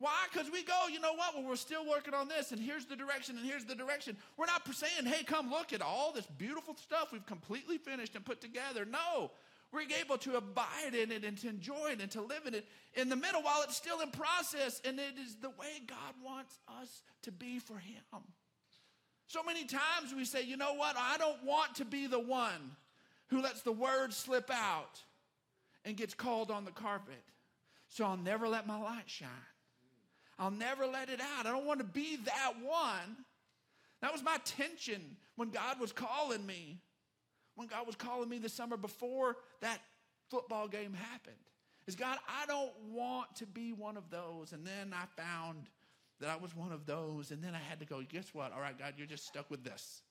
Why? 0.00 0.14
Because 0.32 0.50
we 0.50 0.62
go, 0.62 0.86
you 0.92 1.00
know 1.00 1.14
what? 1.14 1.34
Well, 1.34 1.44
we're 1.44 1.56
still 1.56 1.88
working 1.88 2.14
on 2.14 2.28
this, 2.28 2.52
and 2.52 2.60
here's 2.60 2.84
the 2.84 2.94
direction, 2.94 3.36
and 3.36 3.44
here's 3.44 3.64
the 3.64 3.74
direction. 3.74 4.16
We're 4.36 4.46
not 4.46 4.62
saying, 4.72 5.06
hey, 5.06 5.24
come 5.24 5.50
look 5.50 5.72
at 5.72 5.82
all 5.82 6.12
this 6.12 6.26
beautiful 6.26 6.76
stuff 6.76 7.12
we've 7.12 7.26
completely 7.26 7.78
finished 7.78 8.14
and 8.14 8.24
put 8.24 8.40
together. 8.40 8.84
No, 8.84 9.32
we're 9.72 9.82
able 10.00 10.16
to 10.18 10.36
abide 10.36 10.94
in 10.94 11.10
it 11.10 11.24
and 11.24 11.36
to 11.38 11.48
enjoy 11.48 11.90
it 11.90 12.00
and 12.00 12.10
to 12.12 12.22
live 12.22 12.46
in 12.46 12.54
it 12.54 12.64
in 12.94 13.08
the 13.08 13.16
middle 13.16 13.42
while 13.42 13.62
it's 13.64 13.76
still 13.76 14.00
in 14.00 14.10
process, 14.10 14.80
and 14.84 15.00
it 15.00 15.18
is 15.20 15.34
the 15.36 15.50
way 15.50 15.82
God 15.86 16.14
wants 16.24 16.58
us 16.80 17.02
to 17.22 17.32
be 17.32 17.58
for 17.58 17.78
Him. 17.78 18.22
So 19.26 19.42
many 19.42 19.64
times 19.64 20.14
we 20.16 20.24
say, 20.24 20.42
you 20.42 20.56
know 20.56 20.74
what? 20.74 20.96
I 20.96 21.18
don't 21.18 21.44
want 21.44 21.74
to 21.76 21.84
be 21.84 22.06
the 22.06 22.20
one 22.20 22.76
who 23.28 23.42
lets 23.42 23.62
the 23.62 23.72
word 23.72 24.14
slip 24.14 24.48
out 24.50 25.02
and 25.84 25.96
gets 25.96 26.14
called 26.14 26.50
on 26.50 26.64
the 26.64 26.70
carpet. 26.70 27.22
So 27.88 28.04
I'll 28.04 28.16
never 28.16 28.48
let 28.48 28.66
my 28.66 28.78
light 28.80 29.04
shine. 29.06 29.28
I'll 30.38 30.50
never 30.50 30.86
let 30.86 31.08
it 31.08 31.20
out. 31.20 31.46
I 31.46 31.50
don't 31.50 31.66
want 31.66 31.80
to 31.80 31.84
be 31.84 32.16
that 32.24 32.52
one. 32.62 33.24
That 34.00 34.12
was 34.12 34.22
my 34.22 34.38
tension 34.44 35.16
when 35.36 35.50
God 35.50 35.80
was 35.80 35.92
calling 35.92 36.46
me. 36.46 36.78
When 37.56 37.66
God 37.66 37.86
was 37.86 37.96
calling 37.96 38.28
me 38.28 38.38
the 38.38 38.48
summer 38.48 38.76
before 38.76 39.36
that 39.60 39.80
football 40.30 40.68
game 40.68 40.94
happened. 40.94 41.34
Is 41.88 41.96
God, 41.96 42.18
I 42.28 42.46
don't 42.46 42.72
want 42.92 43.34
to 43.36 43.46
be 43.46 43.72
one 43.72 43.96
of 43.96 44.10
those. 44.10 44.52
And 44.52 44.64
then 44.64 44.92
I 44.92 45.06
found 45.20 45.68
that 46.20 46.28
I 46.30 46.36
was 46.36 46.54
one 46.54 46.70
of 46.70 46.86
those. 46.86 47.32
And 47.32 47.42
then 47.42 47.54
I 47.54 47.58
had 47.58 47.80
to 47.80 47.86
go, 47.86 48.00
guess 48.08 48.28
what? 48.32 48.52
All 48.52 48.60
right, 48.60 48.78
God, 48.78 48.94
you're 48.96 49.06
just 49.06 49.26
stuck 49.26 49.50
with 49.50 49.64
this. 49.64 50.02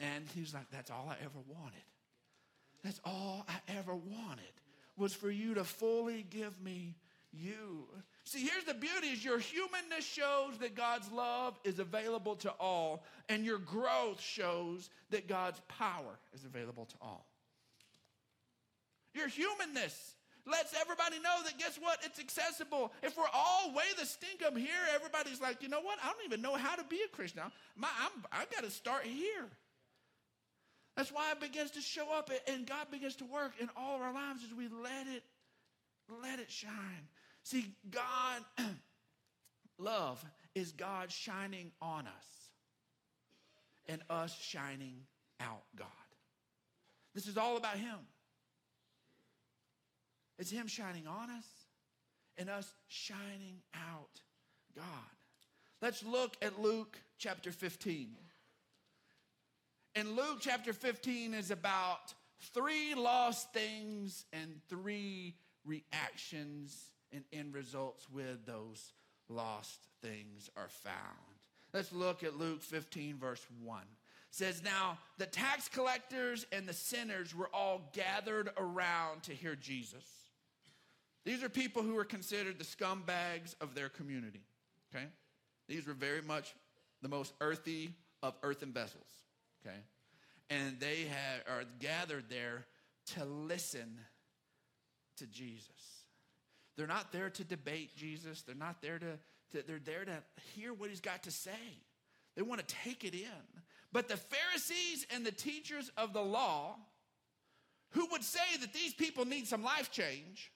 And 0.00 0.24
he 0.34 0.40
was 0.40 0.52
like, 0.52 0.68
that's 0.70 0.90
all 0.90 1.06
I 1.08 1.16
ever 1.24 1.38
wanted. 1.48 1.84
That's 2.84 3.00
all 3.04 3.46
I 3.48 3.72
ever 3.78 3.94
wanted 3.94 4.52
was 4.96 5.14
for 5.14 5.30
you 5.30 5.54
to 5.54 5.64
fully 5.64 6.26
give 6.28 6.60
me 6.60 6.96
you. 7.32 7.86
See, 8.26 8.40
here's 8.40 8.64
the 8.64 8.74
beauty 8.74 9.06
is 9.06 9.24
your 9.24 9.38
humanness 9.38 10.04
shows 10.04 10.58
that 10.58 10.74
God's 10.74 11.08
love 11.12 11.56
is 11.62 11.78
available 11.78 12.34
to 12.36 12.50
all, 12.58 13.04
and 13.28 13.44
your 13.44 13.58
growth 13.58 14.20
shows 14.20 14.90
that 15.10 15.28
God's 15.28 15.60
power 15.68 16.18
is 16.34 16.44
available 16.44 16.86
to 16.86 16.96
all. 17.00 17.24
Your 19.14 19.28
humanness 19.28 20.16
lets 20.44 20.74
everybody 20.74 21.20
know 21.20 21.36
that 21.44 21.56
guess 21.56 21.78
what? 21.80 22.00
It's 22.02 22.18
accessible. 22.18 22.92
If 23.00 23.16
we're 23.16 23.24
all 23.32 23.72
way 23.72 23.84
the 23.96 24.04
stinkum 24.04 24.58
here, 24.58 24.70
everybody's 24.92 25.40
like, 25.40 25.62
you 25.62 25.68
know 25.68 25.80
what? 25.80 25.98
I 26.02 26.08
don't 26.08 26.24
even 26.24 26.42
know 26.42 26.56
how 26.56 26.74
to 26.74 26.84
be 26.84 26.98
a 27.04 27.16
Christian. 27.16 27.42
My, 27.76 27.88
I'm, 28.02 28.24
I 28.32 28.44
got 28.52 28.64
to 28.64 28.70
start 28.72 29.04
here. 29.04 29.46
That's 30.96 31.12
why 31.12 31.30
it 31.30 31.40
begins 31.40 31.72
to 31.72 31.80
show 31.80 32.12
up 32.12 32.30
and 32.48 32.66
God 32.66 32.90
begins 32.90 33.16
to 33.16 33.24
work 33.24 33.52
in 33.60 33.68
all 33.76 33.94
of 33.94 34.02
our 34.02 34.12
lives 34.12 34.42
as 34.44 34.52
we 34.52 34.66
let 34.66 35.06
it, 35.06 35.22
let 36.22 36.40
it 36.40 36.50
shine. 36.50 37.08
See, 37.46 37.76
God, 37.92 38.42
love 39.78 40.24
is 40.56 40.72
God 40.72 41.12
shining 41.12 41.70
on 41.80 42.08
us 42.08 42.50
and 43.88 44.02
us 44.10 44.36
shining 44.36 44.96
out 45.40 45.62
God. 45.76 45.86
This 47.14 47.28
is 47.28 47.36
all 47.36 47.56
about 47.56 47.76
Him. 47.76 47.98
It's 50.40 50.50
Him 50.50 50.66
shining 50.66 51.06
on 51.06 51.30
us 51.30 51.46
and 52.36 52.50
us 52.50 52.74
shining 52.88 53.60
out 53.76 54.20
God. 54.74 54.84
Let's 55.80 56.02
look 56.02 56.36
at 56.42 56.60
Luke 56.60 56.98
chapter 57.16 57.52
15. 57.52 58.08
And 59.94 60.16
Luke 60.16 60.38
chapter 60.40 60.72
15 60.72 61.32
is 61.32 61.52
about 61.52 62.12
three 62.52 62.96
lost 62.96 63.52
things 63.52 64.24
and 64.32 64.56
three 64.68 65.36
reactions 65.64 66.90
and 67.12 67.24
end 67.32 67.54
results 67.54 68.08
with 68.10 68.46
those 68.46 68.92
lost 69.28 69.80
things 70.02 70.50
are 70.56 70.68
found. 70.68 70.94
Let's 71.72 71.92
look 71.92 72.22
at 72.22 72.38
Luke 72.38 72.62
15, 72.62 73.18
verse 73.18 73.44
1. 73.62 73.80
It 73.80 73.86
says, 74.30 74.62
Now 74.62 74.98
the 75.18 75.26
tax 75.26 75.68
collectors 75.68 76.46
and 76.52 76.66
the 76.66 76.72
sinners 76.72 77.34
were 77.34 77.50
all 77.52 77.90
gathered 77.92 78.50
around 78.56 79.24
to 79.24 79.32
hear 79.32 79.56
Jesus. 79.56 80.04
These 81.24 81.42
are 81.42 81.48
people 81.48 81.82
who 81.82 81.94
were 81.94 82.04
considered 82.04 82.58
the 82.58 82.64
scumbags 82.64 83.56
of 83.60 83.74
their 83.74 83.88
community. 83.88 84.42
Okay? 84.94 85.06
These 85.68 85.86
were 85.86 85.94
very 85.94 86.22
much 86.22 86.54
the 87.02 87.08
most 87.08 87.32
earthy 87.40 87.90
of 88.22 88.34
earthen 88.42 88.72
vessels. 88.72 89.08
Okay? 89.66 89.76
And 90.48 90.78
they 90.78 91.04
had, 91.04 91.42
are 91.52 91.64
gathered 91.80 92.26
there 92.30 92.66
to 93.14 93.24
listen 93.24 93.98
to 95.16 95.26
Jesus. 95.26 95.95
They're 96.76 96.86
not 96.86 97.12
there 97.12 97.30
to 97.30 97.44
debate 97.44 97.96
Jesus. 97.96 98.42
They're 98.42 98.54
not 98.54 98.82
there 98.82 98.98
to, 98.98 99.18
to 99.52 99.66
they're 99.66 99.78
there 99.78 100.04
to 100.04 100.22
hear 100.54 100.74
what 100.74 100.90
he's 100.90 101.00
got 101.00 101.22
to 101.24 101.30
say. 101.30 101.50
They 102.34 102.42
want 102.42 102.66
to 102.66 102.74
take 102.84 103.04
it 103.04 103.14
in. 103.14 103.62
But 103.92 104.08
the 104.08 104.16
Pharisees 104.16 105.06
and 105.10 105.24
the 105.24 105.32
teachers 105.32 105.90
of 105.96 106.12
the 106.12 106.20
law, 106.20 106.76
who 107.90 108.06
would 108.10 108.22
say 108.22 108.58
that 108.60 108.74
these 108.74 108.92
people 108.92 109.24
need 109.24 109.46
some 109.46 109.62
life 109.62 109.90
change, 109.90 110.52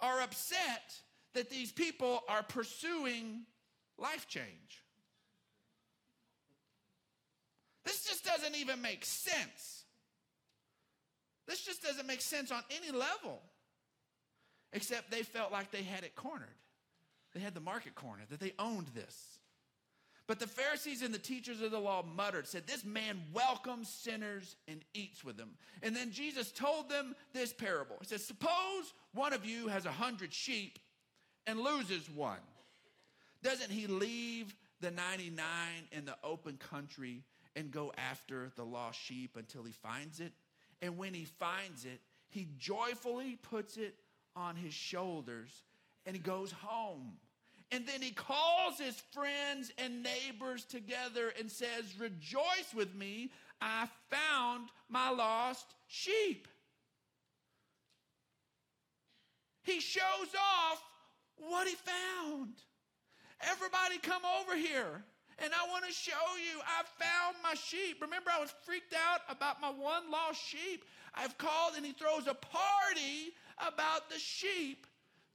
are 0.00 0.20
upset 0.20 0.96
that 1.34 1.50
these 1.50 1.70
people 1.70 2.22
are 2.28 2.42
pursuing 2.42 3.42
life 3.96 4.26
change. 4.26 4.82
This 7.84 8.04
just 8.04 8.24
doesn't 8.24 8.56
even 8.56 8.82
make 8.82 9.04
sense. 9.04 9.84
This 11.46 11.64
just 11.64 11.82
doesn't 11.82 12.06
make 12.06 12.20
sense 12.20 12.50
on 12.50 12.62
any 12.70 12.96
level. 12.96 13.40
Except 14.72 15.10
they 15.10 15.22
felt 15.22 15.52
like 15.52 15.70
they 15.70 15.82
had 15.82 16.04
it 16.04 16.16
cornered. 16.16 16.48
They 17.34 17.40
had 17.40 17.54
the 17.54 17.60
market 17.60 17.94
cornered, 17.94 18.28
that 18.30 18.40
they 18.40 18.52
owned 18.58 18.88
this. 18.94 19.38
But 20.26 20.38
the 20.38 20.46
Pharisees 20.46 21.02
and 21.02 21.12
the 21.12 21.18
teachers 21.18 21.60
of 21.60 21.72
the 21.72 21.78
law 21.78 22.02
muttered, 22.02 22.46
said, 22.46 22.66
This 22.66 22.84
man 22.84 23.20
welcomes 23.32 23.88
sinners 23.88 24.56
and 24.68 24.82
eats 24.94 25.24
with 25.24 25.36
them. 25.36 25.50
And 25.82 25.96
then 25.96 26.12
Jesus 26.12 26.52
told 26.52 26.88
them 26.88 27.14
this 27.32 27.52
parable. 27.52 27.96
He 28.00 28.06
says, 28.06 28.24
Suppose 28.24 28.94
one 29.12 29.32
of 29.32 29.44
you 29.44 29.68
has 29.68 29.84
a 29.84 29.92
hundred 29.92 30.32
sheep 30.32 30.78
and 31.46 31.60
loses 31.60 32.08
one. 32.08 32.38
Doesn't 33.42 33.70
he 33.70 33.86
leave 33.88 34.54
the 34.80 34.92
99 34.92 35.44
in 35.90 36.04
the 36.04 36.16
open 36.22 36.56
country 36.56 37.24
and 37.56 37.70
go 37.70 37.92
after 37.98 38.52
the 38.56 38.64
lost 38.64 39.00
sheep 39.00 39.36
until 39.36 39.64
he 39.64 39.72
finds 39.72 40.20
it? 40.20 40.32
And 40.80 40.96
when 40.96 41.14
he 41.14 41.24
finds 41.24 41.84
it, 41.84 42.00
he 42.28 42.48
joyfully 42.58 43.36
puts 43.42 43.76
it 43.76 43.96
on 44.36 44.56
his 44.56 44.74
shoulders 44.74 45.62
and 46.06 46.16
he 46.16 46.22
goes 46.22 46.52
home. 46.52 47.12
And 47.70 47.86
then 47.86 48.02
he 48.02 48.10
calls 48.10 48.78
his 48.78 49.02
friends 49.12 49.72
and 49.78 50.02
neighbors 50.02 50.64
together 50.64 51.32
and 51.38 51.50
says, 51.50 51.98
Rejoice 51.98 52.74
with 52.74 52.94
me, 52.94 53.30
I 53.62 53.88
found 54.10 54.68
my 54.90 55.10
lost 55.10 55.74
sheep. 55.88 56.48
He 59.62 59.80
shows 59.80 60.02
off 60.36 60.82
what 61.36 61.66
he 61.66 61.74
found. 61.74 62.50
Everybody 63.40 63.98
come 64.02 64.22
over 64.40 64.56
here. 64.56 65.04
And 65.38 65.52
I 65.54 65.68
want 65.70 65.84
to 65.86 65.92
show 65.92 66.12
you, 66.36 66.60
I 66.60 66.82
found 67.02 67.36
my 67.42 67.54
sheep. 67.54 68.02
Remember, 68.02 68.30
I 68.30 68.38
was 68.38 68.54
freaked 68.64 68.94
out 68.94 69.20
about 69.28 69.60
my 69.60 69.70
one 69.70 70.10
lost 70.10 70.40
sheep. 70.46 70.84
I've 71.14 71.36
called 71.38 71.74
and 71.76 71.84
he 71.84 71.92
throws 71.92 72.26
a 72.26 72.34
party 72.34 73.32
about 73.66 74.10
the 74.10 74.18
sheep 74.18 74.86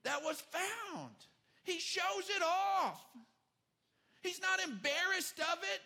that 0.04 0.24
was 0.24 0.42
found. 0.42 1.14
He 1.64 1.80
shows 1.80 2.30
it 2.36 2.42
off. 2.42 3.02
He's 4.22 4.42
not 4.42 4.60
embarrassed 4.60 5.40
of 5.40 5.60
it. 5.64 5.82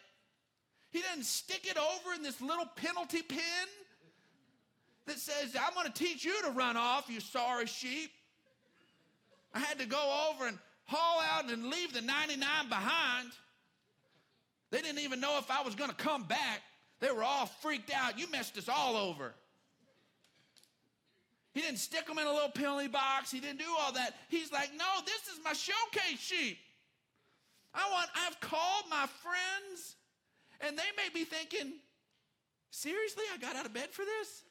He 0.91 1.01
doesn't 1.01 1.25
stick 1.25 1.65
it 1.69 1.77
over 1.77 2.13
in 2.15 2.21
this 2.21 2.41
little 2.41 2.65
penalty 2.75 3.21
pin 3.21 3.39
that 5.05 5.17
says, 5.17 5.55
I'm 5.55 5.73
going 5.73 5.87
to 5.87 5.93
teach 5.93 6.23
you 6.23 6.41
to 6.43 6.51
run 6.51 6.77
off, 6.77 7.09
you 7.09 7.19
sorry 7.19 7.65
sheep. 7.65 8.11
I 9.53 9.59
had 9.59 9.79
to 9.79 9.85
go 9.85 10.29
over 10.29 10.47
and 10.47 10.57
haul 10.85 11.21
out 11.21 11.51
and 11.51 11.67
leave 11.67 11.93
the 11.93 12.01
99 12.01 12.69
behind. 12.69 13.29
They 14.69 14.81
didn't 14.81 14.99
even 14.99 15.19
know 15.19 15.37
if 15.37 15.49
I 15.49 15.63
was 15.63 15.75
going 15.75 15.89
to 15.89 15.95
come 15.95 16.23
back. 16.23 16.61
They 16.99 17.11
were 17.11 17.23
all 17.23 17.45
freaked 17.45 17.91
out. 17.93 18.19
You 18.19 18.29
messed 18.29 18.57
us 18.57 18.69
all 18.69 18.95
over. 18.95 19.33
He 21.53 21.61
didn't 21.61 21.79
stick 21.79 22.07
them 22.07 22.17
in 22.17 22.27
a 22.27 22.31
little 22.31 22.49
penalty 22.49 22.87
box. 22.87 23.31
He 23.31 23.39
didn't 23.39 23.59
do 23.59 23.65
all 23.79 23.91
that. 23.93 24.15
He's 24.29 24.51
like, 24.51 24.71
no, 24.77 24.85
this 25.05 25.33
is 25.33 25.39
my 25.43 25.53
showcase 25.53 26.19
sheep. 26.19 26.57
I 27.73 27.89
want, 27.91 28.09
I've 28.15 28.39
called 28.39 28.85
my 28.89 29.07
friends, 29.21 29.95
and 30.61 30.77
they 30.77 30.83
may 30.97 31.09
be 31.13 31.25
thinking, 31.25 31.73
seriously, 32.69 33.23
I 33.33 33.37
got 33.37 33.55
out 33.55 33.65
of 33.65 33.73
bed 33.73 33.89
for 33.91 34.03
this? 34.03 34.43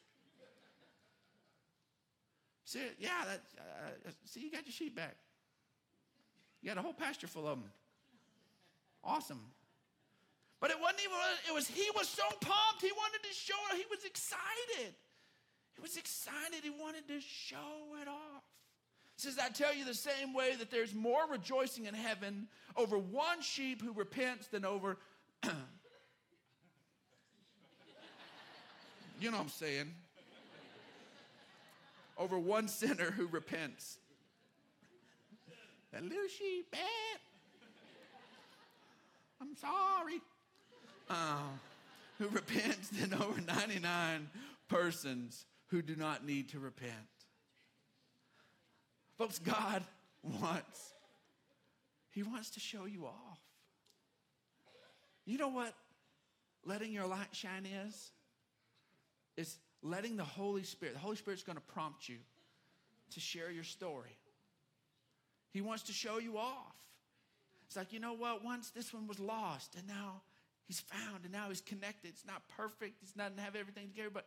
See, 2.64 2.80
yeah, 2.98 3.24
that, 3.26 3.40
uh, 3.58 4.10
see, 4.26 4.40
you 4.40 4.50
got 4.50 4.64
your 4.64 4.72
sheep 4.72 4.94
back. 4.94 5.16
You 6.62 6.68
got 6.68 6.78
a 6.78 6.82
whole 6.82 6.92
pasture 6.94 7.26
full 7.26 7.48
of 7.48 7.58
them. 7.58 7.70
Awesome. 9.02 9.40
But 10.60 10.70
it 10.70 10.76
wasn't 10.80 11.00
even, 11.00 11.16
it 11.48 11.54
was, 11.54 11.66
he 11.66 11.90
was 11.96 12.08
so 12.08 12.22
pumped. 12.40 12.82
He 12.82 12.92
wanted 12.92 13.26
to 13.26 13.34
show. 13.34 13.56
He 13.74 13.84
was 13.90 14.04
excited. 14.04 14.94
He 15.74 15.82
was 15.82 15.96
excited. 15.96 16.62
He 16.62 16.70
wanted 16.70 17.08
to 17.08 17.20
show 17.20 17.96
it 18.00 18.08
off. 18.08 18.42
He 19.16 19.22
says, 19.22 19.38
I 19.38 19.48
tell 19.48 19.74
you 19.74 19.84
the 19.84 19.94
same 19.94 20.32
way 20.32 20.54
that 20.56 20.70
there's 20.70 20.94
more 20.94 21.28
rejoicing 21.30 21.86
in 21.86 21.94
heaven 21.94 22.48
over 22.76 22.98
one 22.98 23.42
sheep 23.42 23.82
who 23.82 23.92
repents 23.92 24.46
than 24.48 24.64
over, 24.64 24.96
you 29.20 29.30
know 29.30 29.36
what 29.36 29.42
I'm 29.42 29.48
saying, 29.48 29.92
over 32.16 32.38
one 32.38 32.68
sinner 32.68 33.10
who 33.10 33.26
repents. 33.26 33.98
That 35.92 36.02
little 36.02 36.28
sheep, 36.28 36.70
bad. 36.70 36.80
I'm 39.40 39.56
sorry 39.56 40.20
uh, 41.10 41.38
who 42.18 42.28
repents 42.28 42.88
than 42.88 43.12
over 43.14 43.40
99 43.40 44.30
persons 44.68 45.44
who 45.70 45.82
do 45.82 45.94
not 45.96 46.26
need 46.26 46.50
to 46.50 46.58
repent. 46.58 46.92
Folks, 49.18 49.38
God 49.38 49.84
wants, 50.22 50.92
He 52.10 52.22
wants 52.22 52.50
to 52.50 52.60
show 52.60 52.86
you 52.86 53.06
off. 53.06 53.38
You 55.24 55.38
know 55.38 55.48
what 55.48 55.74
letting 56.64 56.92
your 56.92 57.06
light 57.06 57.28
shine 57.32 57.66
is? 57.86 58.10
It's 59.36 59.58
letting 59.82 60.16
the 60.16 60.24
Holy 60.24 60.64
Spirit, 60.64 60.94
the 60.94 61.00
Holy 61.00 61.16
Spirit's 61.16 61.42
to 61.42 61.54
prompt 61.60 62.08
you 62.08 62.16
to 63.12 63.20
share 63.20 63.50
your 63.50 63.64
story. 63.64 64.16
He 65.52 65.60
wants 65.60 65.84
to 65.84 65.92
show 65.92 66.18
you 66.18 66.38
off. 66.38 66.76
It's 67.66 67.76
like, 67.76 67.92
you 67.92 68.00
know 68.00 68.14
what? 68.14 68.44
Once 68.44 68.70
this 68.70 68.92
one 68.92 69.06
was 69.06 69.20
lost, 69.20 69.76
and 69.76 69.86
now 69.86 70.22
He's 70.70 70.78
found 70.78 71.24
and 71.24 71.32
now 71.32 71.48
he's 71.48 71.62
connected. 71.62 72.10
It's 72.10 72.24
not 72.24 72.46
perfect. 72.56 72.98
He's 73.00 73.16
not 73.16 73.30
gonna 73.30 73.42
have 73.42 73.56
everything 73.56 73.88
together, 73.88 74.08
but 74.08 74.26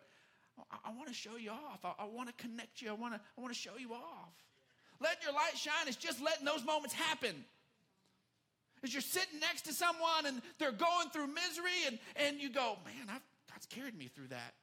I, 0.59 0.89
I 0.89 0.93
want 0.95 1.07
to 1.07 1.13
show 1.13 1.35
you 1.37 1.51
off. 1.51 1.83
I, 1.83 1.93
I 1.99 2.05
want 2.05 2.29
to 2.29 2.35
connect 2.41 2.81
you. 2.81 2.89
I 2.89 2.93
want 2.93 3.13
to 3.13 3.19
I 3.37 3.41
want 3.41 3.53
to 3.53 3.59
show 3.59 3.77
you 3.77 3.93
off. 3.93 4.33
Letting 4.99 5.23
your 5.23 5.33
light 5.33 5.57
shine 5.57 5.87
is 5.87 5.95
just 5.95 6.21
letting 6.21 6.45
those 6.45 6.63
moments 6.63 6.93
happen. 6.93 7.43
As 8.83 8.93
you're 8.93 9.01
sitting 9.01 9.39
next 9.39 9.63
to 9.63 9.73
someone 9.73 10.25
and 10.25 10.41
they're 10.59 10.71
going 10.71 11.09
through 11.11 11.27
misery, 11.27 11.87
and, 11.87 11.99
and 12.15 12.41
you 12.41 12.49
go, 12.49 12.77
Man, 12.85 13.09
I've, 13.09 13.21
God's 13.51 13.65
carried 13.65 13.97
me 13.97 14.07
through 14.07 14.27
that. 14.27 14.53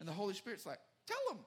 And 0.00 0.08
the 0.08 0.12
Holy 0.12 0.34
Spirit's 0.34 0.66
like, 0.66 0.78
Tell 1.06 1.34
them. 1.34 1.44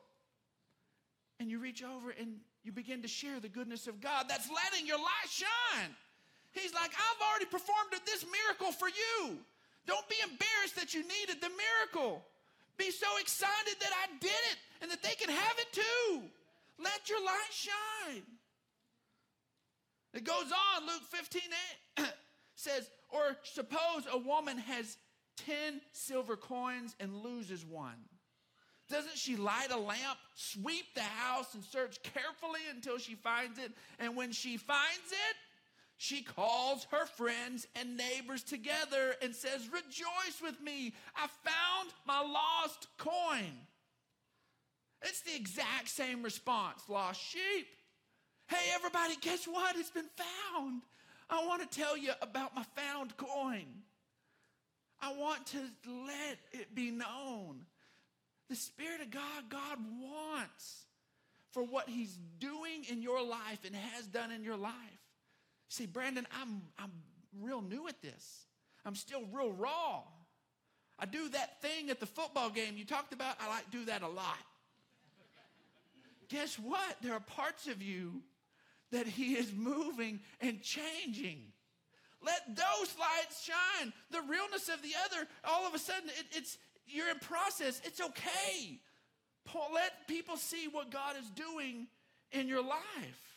And 1.39 1.49
you 1.49 1.59
reach 1.59 1.83
over 1.83 2.11
and 2.11 2.35
you 2.63 2.71
begin 2.71 3.01
to 3.01 3.07
share 3.07 3.39
the 3.39 3.49
goodness 3.49 3.87
of 3.87 3.99
God. 3.99 4.25
That's 4.29 4.47
letting 4.49 4.87
your 4.87 4.97
light 4.97 5.29
shine. 5.29 5.89
He's 6.51 6.73
like, 6.73 6.91
I've 6.91 7.29
already 7.29 7.45
performed 7.45 7.91
this 8.05 8.25
miracle 8.25 8.71
for 8.71 8.87
you. 8.87 9.37
Don't 9.87 10.07
be 10.09 10.15
embarrassed 10.21 10.75
that 10.75 10.93
you 10.93 11.01
needed 11.01 11.41
the 11.41 11.49
miracle. 11.49 12.23
Be 12.77 12.91
so 12.91 13.07
excited 13.19 13.75
that 13.79 13.91
I 14.03 14.17
did 14.19 14.29
it 14.29 14.57
and 14.81 14.91
that 14.91 15.03
they 15.03 15.13
can 15.15 15.29
have 15.29 15.55
it 15.59 15.73
too. 15.73 16.21
Let 16.79 17.09
your 17.09 17.23
light 17.23 17.51
shine. 17.51 18.23
It 20.13 20.23
goes 20.23 20.51
on, 20.51 20.87
Luke 20.87 21.03
15 21.09 21.41
8 21.99 22.05
says, 22.55 22.89
Or 23.09 23.37
suppose 23.43 24.03
a 24.11 24.17
woman 24.17 24.57
has 24.57 24.97
10 25.37 25.81
silver 25.93 26.35
coins 26.35 26.95
and 26.99 27.15
loses 27.15 27.65
one. 27.65 27.95
Doesn't 28.89 29.17
she 29.17 29.37
light 29.37 29.71
a 29.71 29.77
lamp, 29.77 30.17
sweep 30.35 30.93
the 30.95 31.01
house, 31.01 31.53
and 31.53 31.63
search 31.63 32.03
carefully 32.03 32.59
until 32.69 32.97
she 32.97 33.15
finds 33.15 33.57
it? 33.57 33.71
And 33.99 34.17
when 34.17 34.33
she 34.33 34.57
finds 34.57 35.11
it, 35.11 35.35
she 36.01 36.23
calls 36.23 36.87
her 36.89 37.05
friends 37.05 37.67
and 37.75 37.95
neighbors 37.95 38.41
together 38.41 39.13
and 39.21 39.35
says, 39.35 39.69
Rejoice 39.71 40.41
with 40.41 40.59
me. 40.59 40.95
I 41.15 41.27
found 41.43 41.91
my 42.07 42.21
lost 42.21 42.87
coin. 42.97 43.53
It's 45.03 45.21
the 45.21 45.35
exact 45.35 45.89
same 45.89 46.23
response 46.23 46.81
lost 46.89 47.21
sheep. 47.21 47.67
Hey, 48.47 48.71
everybody, 48.73 49.13
guess 49.21 49.45
what? 49.45 49.75
It's 49.75 49.91
been 49.91 50.09
found. 50.17 50.81
I 51.29 51.45
want 51.45 51.69
to 51.69 51.79
tell 51.79 51.95
you 51.95 52.13
about 52.23 52.55
my 52.55 52.65
found 52.75 53.15
coin. 53.15 53.67
I 54.99 55.13
want 55.13 55.45
to 55.47 55.59
let 55.85 56.39
it 56.51 56.73
be 56.73 56.89
known. 56.89 57.61
The 58.49 58.55
Spirit 58.55 59.01
of 59.01 59.11
God, 59.11 59.49
God 59.49 59.77
wants 60.01 60.85
for 61.51 61.61
what 61.61 61.87
He's 61.87 62.17
doing 62.39 62.85
in 62.89 63.03
your 63.03 63.23
life 63.23 63.59
and 63.67 63.75
has 63.75 64.07
done 64.07 64.31
in 64.31 64.43
your 64.43 64.57
life. 64.57 65.00
See, 65.71 65.85
Brandon, 65.85 66.27
I'm, 66.37 66.63
I'm 66.77 66.91
real 67.39 67.61
new 67.61 67.87
at 67.87 68.01
this. 68.01 68.45
I'm 68.85 68.93
still 68.93 69.21
real 69.31 69.53
raw. 69.53 70.01
I 70.99 71.05
do 71.05 71.29
that 71.29 71.61
thing 71.61 71.89
at 71.89 72.01
the 72.01 72.05
football 72.05 72.49
game 72.49 72.75
you 72.75 72.83
talked 72.83 73.13
about. 73.13 73.37
I 73.39 73.47
like 73.47 73.71
do 73.71 73.85
that 73.85 74.01
a 74.01 74.07
lot. 74.09 74.35
Guess 76.27 76.59
what? 76.59 76.97
There 77.01 77.13
are 77.13 77.21
parts 77.21 77.67
of 77.67 77.81
you 77.81 78.21
that 78.91 79.07
he 79.07 79.35
is 79.35 79.53
moving 79.53 80.19
and 80.41 80.61
changing. 80.61 81.39
Let 82.21 82.41
those 82.49 82.93
lights 82.99 83.41
shine. 83.45 83.93
The 84.11 84.21
realness 84.29 84.67
of 84.67 84.81
the 84.81 84.91
other, 85.05 85.25
all 85.45 85.65
of 85.65 85.73
a 85.73 85.79
sudden, 85.79 86.09
it, 86.09 86.25
it's 86.33 86.57
you're 86.85 87.09
in 87.09 87.19
process. 87.19 87.81
It's 87.85 88.01
okay. 88.01 88.77
Let 89.73 90.05
people 90.09 90.35
see 90.35 90.67
what 90.69 90.91
God 90.91 91.15
is 91.17 91.29
doing 91.29 91.87
in 92.33 92.49
your 92.49 92.61
life. 92.61 93.30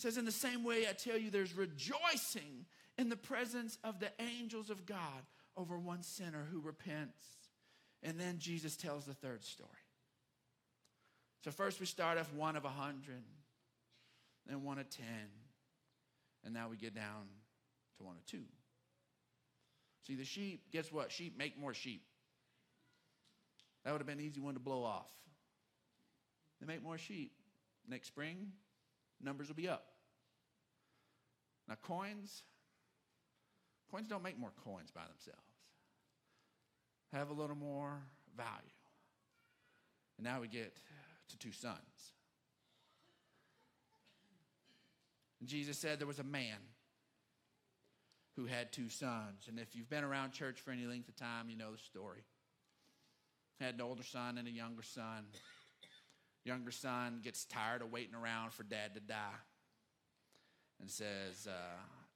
Says, 0.00 0.16
in 0.16 0.24
the 0.24 0.32
same 0.32 0.64
way, 0.64 0.86
I 0.88 0.94
tell 0.94 1.18
you, 1.18 1.30
there's 1.30 1.54
rejoicing 1.54 2.64
in 2.96 3.10
the 3.10 3.18
presence 3.18 3.76
of 3.84 4.00
the 4.00 4.10
angels 4.18 4.70
of 4.70 4.86
God 4.86 4.96
over 5.58 5.78
one 5.78 6.02
sinner 6.02 6.46
who 6.50 6.58
repents. 6.58 7.22
And 8.02 8.18
then 8.18 8.38
Jesus 8.38 8.78
tells 8.78 9.04
the 9.04 9.12
third 9.12 9.44
story. 9.44 9.68
So, 11.44 11.50
first 11.50 11.80
we 11.80 11.84
start 11.84 12.16
off 12.16 12.32
one 12.32 12.56
of 12.56 12.64
a 12.64 12.70
hundred, 12.70 13.24
then 14.46 14.64
one 14.64 14.78
of 14.78 14.88
ten, 14.88 15.28
and 16.46 16.54
now 16.54 16.70
we 16.70 16.78
get 16.78 16.94
down 16.94 17.28
to 17.98 18.04
one 18.04 18.16
of 18.16 18.24
two. 18.24 18.44
See, 20.06 20.14
the 20.14 20.24
sheep, 20.24 20.62
guess 20.72 20.90
what? 20.90 21.12
Sheep 21.12 21.36
make 21.36 21.60
more 21.60 21.74
sheep. 21.74 22.04
That 23.84 23.92
would 23.92 24.00
have 24.00 24.06
been 24.06 24.18
an 24.18 24.24
easy 24.24 24.40
one 24.40 24.54
to 24.54 24.60
blow 24.60 24.82
off. 24.82 25.10
They 26.58 26.66
make 26.66 26.82
more 26.82 26.96
sheep. 26.96 27.32
Next 27.86 28.08
spring, 28.08 28.52
numbers 29.22 29.48
will 29.48 29.56
be 29.56 29.68
up. 29.68 29.89
Now, 31.70 31.76
coins, 31.82 32.42
coins 33.92 34.08
don't 34.08 34.24
make 34.24 34.36
more 34.36 34.50
coins 34.64 34.90
by 34.90 35.02
themselves. 35.02 35.38
Have 37.12 37.30
a 37.30 37.32
little 37.32 37.56
more 37.56 38.02
value. 38.36 38.74
And 40.18 40.24
now 40.24 40.40
we 40.40 40.48
get 40.48 40.76
to 41.28 41.38
two 41.38 41.52
sons. 41.52 41.78
And 45.38 45.48
Jesus 45.48 45.78
said 45.78 46.00
there 46.00 46.08
was 46.08 46.18
a 46.18 46.24
man 46.24 46.58
who 48.34 48.46
had 48.46 48.72
two 48.72 48.88
sons. 48.88 49.46
And 49.48 49.60
if 49.60 49.76
you've 49.76 49.88
been 49.88 50.04
around 50.04 50.32
church 50.32 50.60
for 50.60 50.72
any 50.72 50.86
length 50.86 51.08
of 51.08 51.16
time, 51.16 51.48
you 51.48 51.56
know 51.56 51.70
the 51.70 51.78
story. 51.78 52.24
Had 53.60 53.76
an 53.76 53.80
older 53.80 54.02
son 54.02 54.38
and 54.38 54.48
a 54.48 54.50
younger 54.50 54.82
son. 54.82 55.26
Younger 56.44 56.72
son 56.72 57.20
gets 57.22 57.44
tired 57.44 57.80
of 57.80 57.92
waiting 57.92 58.14
around 58.14 58.54
for 58.54 58.64
dad 58.64 58.94
to 58.94 59.00
die 59.00 59.38
and 60.80 60.90
says, 60.90 61.46
uh, 61.46 61.50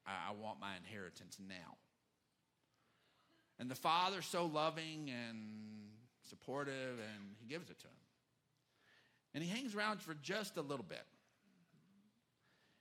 I-, 0.06 0.30
I 0.30 0.32
want 0.42 0.60
my 0.60 0.76
inheritance 0.76 1.38
now. 1.46 1.76
And 3.58 3.70
the 3.70 3.74
father's 3.74 4.26
so 4.26 4.46
loving 4.46 5.10
and 5.10 5.38
supportive, 6.28 6.98
and 6.98 7.36
he 7.38 7.46
gives 7.46 7.70
it 7.70 7.78
to 7.80 7.86
him. 7.86 7.92
And 9.34 9.42
he 9.42 9.50
hangs 9.50 9.74
around 9.74 10.00
for 10.00 10.14
just 10.14 10.56
a 10.56 10.62
little 10.62 10.84
bit. 10.88 11.04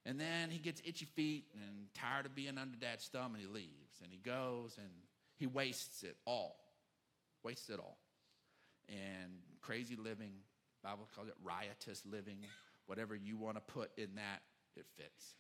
And 0.06 0.20
then 0.20 0.50
he 0.50 0.60
gets 0.60 0.82
itchy 0.86 1.06
feet 1.06 1.46
and 1.54 1.88
tired 1.94 2.26
of 2.26 2.36
being 2.36 2.58
under 2.58 2.78
dad's 2.78 3.08
thumb 3.08 3.34
and 3.34 3.42
he 3.42 3.48
leaves. 3.48 4.02
And 4.02 4.12
he 4.12 4.18
goes 4.18 4.76
and 4.78 4.90
he 5.38 5.48
wastes 5.48 6.04
it 6.04 6.18
all. 6.26 6.58
Wastes 7.44 7.70
it 7.70 7.80
all. 7.80 7.98
And 8.90 9.32
crazy 9.62 9.96
living, 9.96 10.34
Bible 10.84 11.08
calls 11.16 11.30
it 11.30 11.36
riotous 11.44 12.04
living. 12.06 12.40
Whatever 12.86 13.16
you 13.16 13.38
want 13.38 13.56
to 13.56 13.62
put 13.62 13.92
in 13.98 14.16
that, 14.16 14.42
it 14.76 14.86
fits. 14.98 15.36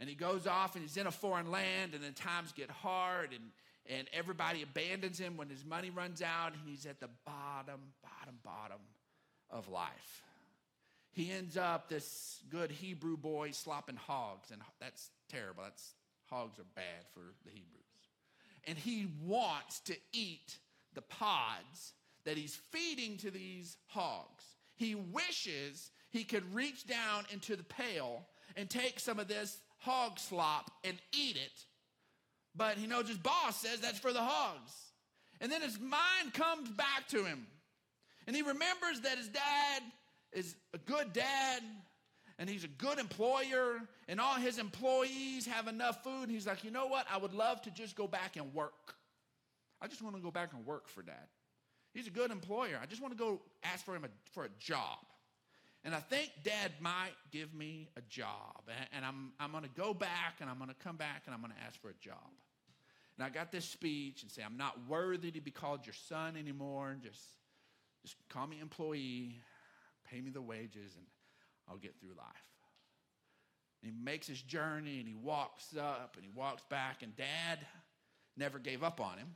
And 0.00 0.08
he 0.08 0.14
goes 0.14 0.46
off 0.46 0.74
and 0.74 0.82
he's 0.82 0.96
in 0.96 1.06
a 1.06 1.10
foreign 1.12 1.50
land, 1.50 1.94
and 1.94 2.02
then 2.02 2.14
times 2.14 2.52
get 2.52 2.70
hard, 2.70 3.30
and, 3.32 3.50
and 3.86 4.08
everybody 4.12 4.62
abandons 4.62 5.20
him 5.20 5.36
when 5.36 5.48
his 5.48 5.64
money 5.64 5.90
runs 5.90 6.22
out, 6.22 6.52
and 6.54 6.62
he's 6.66 6.86
at 6.86 7.00
the 7.00 7.10
bottom, 7.26 7.80
bottom, 8.02 8.38
bottom 8.42 8.80
of 9.50 9.68
life. 9.68 10.22
He 11.12 11.30
ends 11.30 11.56
up 11.56 11.88
this 11.88 12.42
good 12.48 12.70
Hebrew 12.70 13.16
boy 13.16 13.50
slopping 13.50 13.96
hogs, 13.96 14.50
and 14.50 14.62
that's 14.80 15.10
terrible. 15.28 15.64
That's 15.64 15.94
hogs 16.30 16.58
are 16.58 16.64
bad 16.74 17.04
for 17.12 17.34
the 17.44 17.50
Hebrews. 17.50 17.66
And 18.66 18.78
he 18.78 19.08
wants 19.26 19.80
to 19.80 19.96
eat 20.12 20.58
the 20.94 21.02
pods 21.02 21.92
that 22.24 22.36
he's 22.36 22.54
feeding 22.54 23.16
to 23.18 23.30
these 23.30 23.76
hogs. 23.86 24.44
He 24.76 24.94
wishes 24.94 25.90
he 26.10 26.24
could 26.24 26.54
reach 26.54 26.86
down 26.86 27.24
into 27.32 27.56
the 27.56 27.64
pail 27.64 28.26
and 28.56 28.68
take 28.68 29.00
some 29.00 29.18
of 29.18 29.28
this 29.28 29.58
hog 29.80 30.18
slop 30.18 30.70
and 30.84 30.96
eat 31.12 31.36
it, 31.36 31.64
but 32.54 32.76
he 32.76 32.86
knows 32.86 33.08
his 33.08 33.18
boss 33.18 33.60
says 33.60 33.80
that's 33.80 33.98
for 33.98 34.12
the 34.12 34.20
hogs. 34.20 34.72
And 35.40 35.50
then 35.50 35.62
his 35.62 35.78
mind 35.80 36.34
comes 36.34 36.68
back 36.70 37.08
to 37.08 37.24
him. 37.24 37.46
And 38.26 38.36
he 38.36 38.42
remembers 38.42 39.00
that 39.02 39.16
his 39.16 39.28
dad 39.28 39.82
is 40.32 40.54
a 40.74 40.78
good 40.78 41.12
dad 41.12 41.62
and 42.38 42.48
he's 42.48 42.64
a 42.64 42.68
good 42.68 42.98
employer 42.98 43.80
and 44.08 44.20
all 44.20 44.34
his 44.34 44.58
employees 44.58 45.46
have 45.46 45.66
enough 45.66 46.04
food. 46.04 46.24
And 46.24 46.30
he's 46.30 46.46
like, 46.46 46.62
you 46.62 46.70
know 46.70 46.86
what? 46.86 47.06
I 47.10 47.16
would 47.16 47.32
love 47.32 47.62
to 47.62 47.70
just 47.70 47.96
go 47.96 48.06
back 48.06 48.36
and 48.36 48.52
work. 48.54 48.94
I 49.80 49.88
just 49.88 50.02
want 50.02 50.14
to 50.16 50.22
go 50.22 50.30
back 50.30 50.52
and 50.52 50.66
work 50.66 50.88
for 50.88 51.02
dad. 51.02 51.28
He's 51.94 52.06
a 52.06 52.10
good 52.10 52.30
employer. 52.30 52.78
I 52.80 52.86
just 52.86 53.02
want 53.02 53.16
to 53.16 53.18
go 53.18 53.40
ask 53.64 53.84
for 53.84 53.96
him 53.96 54.04
a, 54.04 54.08
for 54.32 54.44
a 54.44 54.48
job. 54.58 54.98
And 55.84 55.94
I 55.94 56.00
think 56.00 56.30
dad 56.44 56.72
might 56.80 57.14
give 57.30 57.54
me 57.54 57.88
a 57.96 58.02
job. 58.02 58.62
And, 58.68 58.88
and 58.96 59.04
I'm, 59.04 59.32
I'm 59.40 59.50
going 59.50 59.64
to 59.64 59.70
go 59.70 59.94
back 59.94 60.36
and 60.40 60.50
I'm 60.50 60.58
going 60.58 60.68
to 60.68 60.74
come 60.74 60.96
back 60.96 61.22
and 61.26 61.34
I'm 61.34 61.40
going 61.40 61.52
to 61.52 61.62
ask 61.66 61.80
for 61.80 61.88
a 61.88 61.94
job. 61.94 62.16
And 63.16 63.24
I 63.24 63.30
got 63.30 63.50
this 63.50 63.64
speech 63.64 64.22
and 64.22 64.30
say, 64.30 64.42
I'm 64.42 64.56
not 64.56 64.76
worthy 64.88 65.30
to 65.30 65.40
be 65.40 65.50
called 65.50 65.86
your 65.86 65.94
son 66.08 66.36
anymore. 66.36 66.96
Just, 67.02 67.20
just 68.02 68.16
call 68.28 68.46
me 68.46 68.60
employee, 68.60 69.40
pay 70.10 70.20
me 70.20 70.30
the 70.30 70.42
wages, 70.42 70.94
and 70.96 71.06
I'll 71.68 71.76
get 71.76 71.94
through 72.00 72.14
life. 72.16 72.26
And 73.82 73.92
he 73.92 74.04
makes 74.04 74.26
his 74.26 74.40
journey 74.42 74.98
and 74.98 75.08
he 75.08 75.14
walks 75.14 75.76
up 75.76 76.14
and 76.16 76.24
he 76.24 76.30
walks 76.34 76.62
back, 76.68 77.02
and 77.02 77.16
dad 77.16 77.58
never 78.36 78.58
gave 78.58 78.82
up 78.82 79.00
on 79.00 79.18
him. 79.18 79.28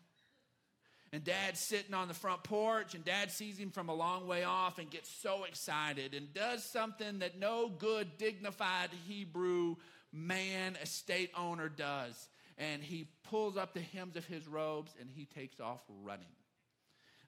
And 1.14 1.22
dad's 1.22 1.61
sitting 1.61 1.94
on 1.94 2.09
the 2.09 2.14
front 2.14 2.42
porch, 2.42 2.96
and 2.96 3.05
dad 3.05 3.31
sees 3.31 3.57
him 3.57 3.70
from 3.70 3.88
a 3.88 3.94
long 3.94 4.27
way 4.27 4.42
off 4.42 4.81
and 4.81 4.90
gets 4.90 5.09
so 5.09 5.44
excited 5.44 6.12
and 6.12 6.35
does 6.35 6.64
something 6.64 7.20
that 7.20 7.38
no 7.38 7.68
good, 7.68 8.18
dignified 8.18 8.90
Hebrew 9.07 9.77
man, 10.12 10.77
estate 10.83 11.31
owner 11.38 11.68
does. 11.68 12.29
And 12.59 12.83
he 12.83 13.07
pulls 13.31 13.57
up 13.57 13.74
the 13.74 13.81
hems 13.81 14.16
of 14.16 14.24
his 14.27 14.48
robes 14.48 14.90
and 15.00 15.09
he 15.09 15.27
takes 15.27 15.61
off 15.61 15.83
running. 16.03 16.27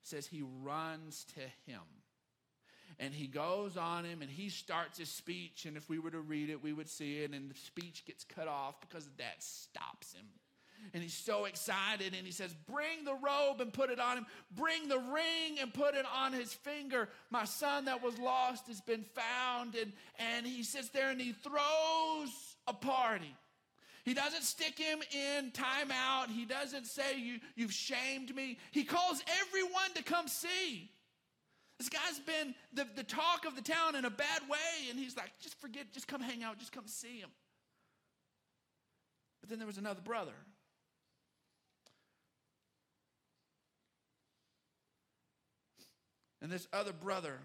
It 0.03 0.09
says 0.09 0.27
he 0.27 0.43
runs 0.65 1.25
to 1.37 1.71
him. 1.71 1.83
And 2.99 3.15
he 3.15 3.29
goes 3.29 3.77
on 3.77 4.05
him 4.05 4.21
and 4.21 4.29
he 4.29 4.49
starts 4.49 4.99
his 4.99 5.11
speech. 5.11 5.65
And 5.65 5.77
if 5.77 5.89
we 5.89 6.01
were 6.01 6.11
to 6.11 6.21
read 6.21 6.51
it, 6.51 6.61
we 6.61 6.73
would 6.73 6.89
see 6.89 7.19
it. 7.19 7.31
And 7.31 7.49
the 7.49 7.55
speech 7.55 8.05
gets 8.05 8.25
cut 8.25 8.49
off 8.49 8.81
because 8.81 9.07
dad 9.17 9.37
stops 9.39 10.13
him 10.13 10.27
and 10.95 11.03
he's 11.03 11.15
so 11.15 11.45
excited 11.45 12.15
and 12.17 12.27
he 12.27 12.33
says, 12.33 12.55
Bring 12.71 13.05
the 13.05 13.15
robe 13.15 13.61
and 13.61 13.73
put 13.73 13.91
it 13.91 14.01
on 14.01 14.19
him. 14.19 14.27
Bring 14.55 14.89
the 14.89 14.99
ring 14.99 15.59
and 15.61 15.73
put 15.73 15.95
it 15.95 16.07
on 16.15 16.33
his 16.33 16.53
finger. 16.53 17.09
My 17.31 17.45
son 17.45 17.85
that 17.85 18.03
was 18.03 18.19
lost 18.19 18.67
has 18.69 18.81
been 18.81 19.05
found. 19.15 19.75
And, 19.75 19.93
and 20.19 20.47
he 20.47 20.63
sits 20.63 20.89
there 20.89 21.11
and 21.11 21.21
he 21.21 21.33
throws 21.33 22.31
a 22.67 22.73
party. 22.73 23.35
He 24.05 24.15
doesn't 24.15 24.45
stick 24.45 24.79
him 24.79 25.01
in 25.13 25.51
timeout. 25.51 26.31
He 26.31 26.45
doesn't 26.45 26.87
say, 26.87 27.19
you, 27.19 27.41
You've 27.57 27.73
shamed 27.73 28.35
me. 28.35 28.59
He 28.71 28.85
calls 28.85 29.23
everyone 29.41 29.93
to 29.97 30.03
come 30.03 30.29
see. 30.29 30.91
This 31.79 31.91
guy's 31.91 32.21
been 32.21 32.55
the, 32.73 32.87
the 32.97 33.05
talk 33.05 33.45
of 33.47 33.55
the 33.55 33.61
town 33.61 33.97
in 33.97 34.07
a 34.07 34.11
bad 34.11 34.41
way, 34.49 34.89
and 34.89 34.99
he's 34.99 35.17
like, 35.17 35.31
Just 35.41 35.61
forget, 35.61 35.93
just 35.93 36.09
come 36.09 36.21
hang 36.21 36.43
out, 36.43 36.59
just 36.59 36.73
come 36.73 36.87
see 36.87 37.19
him. 37.19 37.29
But 39.41 39.51
then 39.51 39.59
there 39.59 39.67
was 39.67 39.79
another 39.79 40.01
brother 40.01 40.33
And 46.47 46.53
this 46.53 46.69
other 46.73 46.93
brother, 46.93 47.41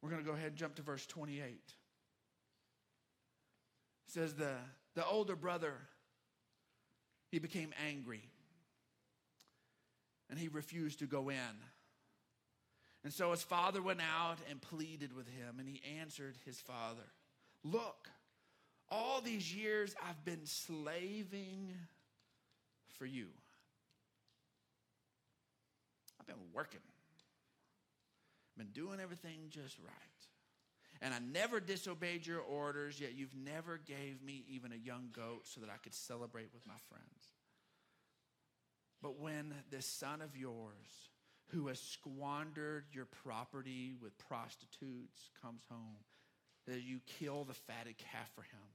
we're 0.00 0.08
going 0.08 0.24
to 0.24 0.26
go 0.26 0.34
ahead 0.34 0.46
and 0.46 0.56
jump 0.56 0.76
to 0.76 0.82
verse 0.82 1.04
28. 1.04 1.42
It 1.44 1.60
says, 4.06 4.32
the, 4.32 4.54
the 4.94 5.04
older 5.04 5.36
brother, 5.36 5.74
he 7.30 7.38
became 7.38 7.74
angry 7.86 8.22
and 10.30 10.38
he 10.38 10.48
refused 10.48 11.00
to 11.00 11.06
go 11.06 11.28
in. 11.28 11.36
And 13.04 13.12
so 13.12 13.32
his 13.32 13.42
father 13.42 13.82
went 13.82 14.00
out 14.00 14.38
and 14.48 14.58
pleaded 14.62 15.14
with 15.14 15.28
him, 15.28 15.56
and 15.58 15.68
he 15.68 15.82
answered 16.00 16.38
his 16.46 16.58
father, 16.58 17.04
Look, 17.62 18.08
all 18.90 19.20
these 19.20 19.54
years 19.54 19.94
I've 20.08 20.24
been 20.24 20.46
slaving 20.46 21.74
for 22.98 23.04
you. 23.04 23.26
I've 26.18 26.26
been 26.26 26.36
working 26.54 26.80
been 28.58 28.72
doing 28.72 29.00
everything 29.00 29.48
just 29.50 29.78
right. 29.78 29.94
And 31.00 31.14
I 31.14 31.18
never 31.20 31.60
disobeyed 31.60 32.26
your 32.26 32.40
orders, 32.40 33.00
yet 33.00 33.14
you've 33.14 33.36
never 33.36 33.78
gave 33.78 34.22
me 34.22 34.44
even 34.48 34.72
a 34.72 34.76
young 34.76 35.10
goat 35.12 35.42
so 35.44 35.60
that 35.60 35.70
I 35.70 35.76
could 35.82 35.94
celebrate 35.94 36.48
with 36.52 36.66
my 36.66 36.74
friends. 36.88 37.32
But 39.00 39.20
when 39.20 39.54
this 39.70 39.86
son 39.86 40.20
of 40.20 40.36
yours, 40.36 41.10
who 41.50 41.68
has 41.68 41.80
squandered 41.80 42.86
your 42.92 43.06
property 43.06 43.94
with 44.02 44.18
prostitutes, 44.18 45.30
comes 45.40 45.62
home, 45.70 46.04
that 46.66 46.82
you 46.82 47.00
kill 47.06 47.44
the 47.44 47.54
fatted 47.54 47.96
calf 47.96 48.30
for 48.34 48.42
him. 48.42 48.68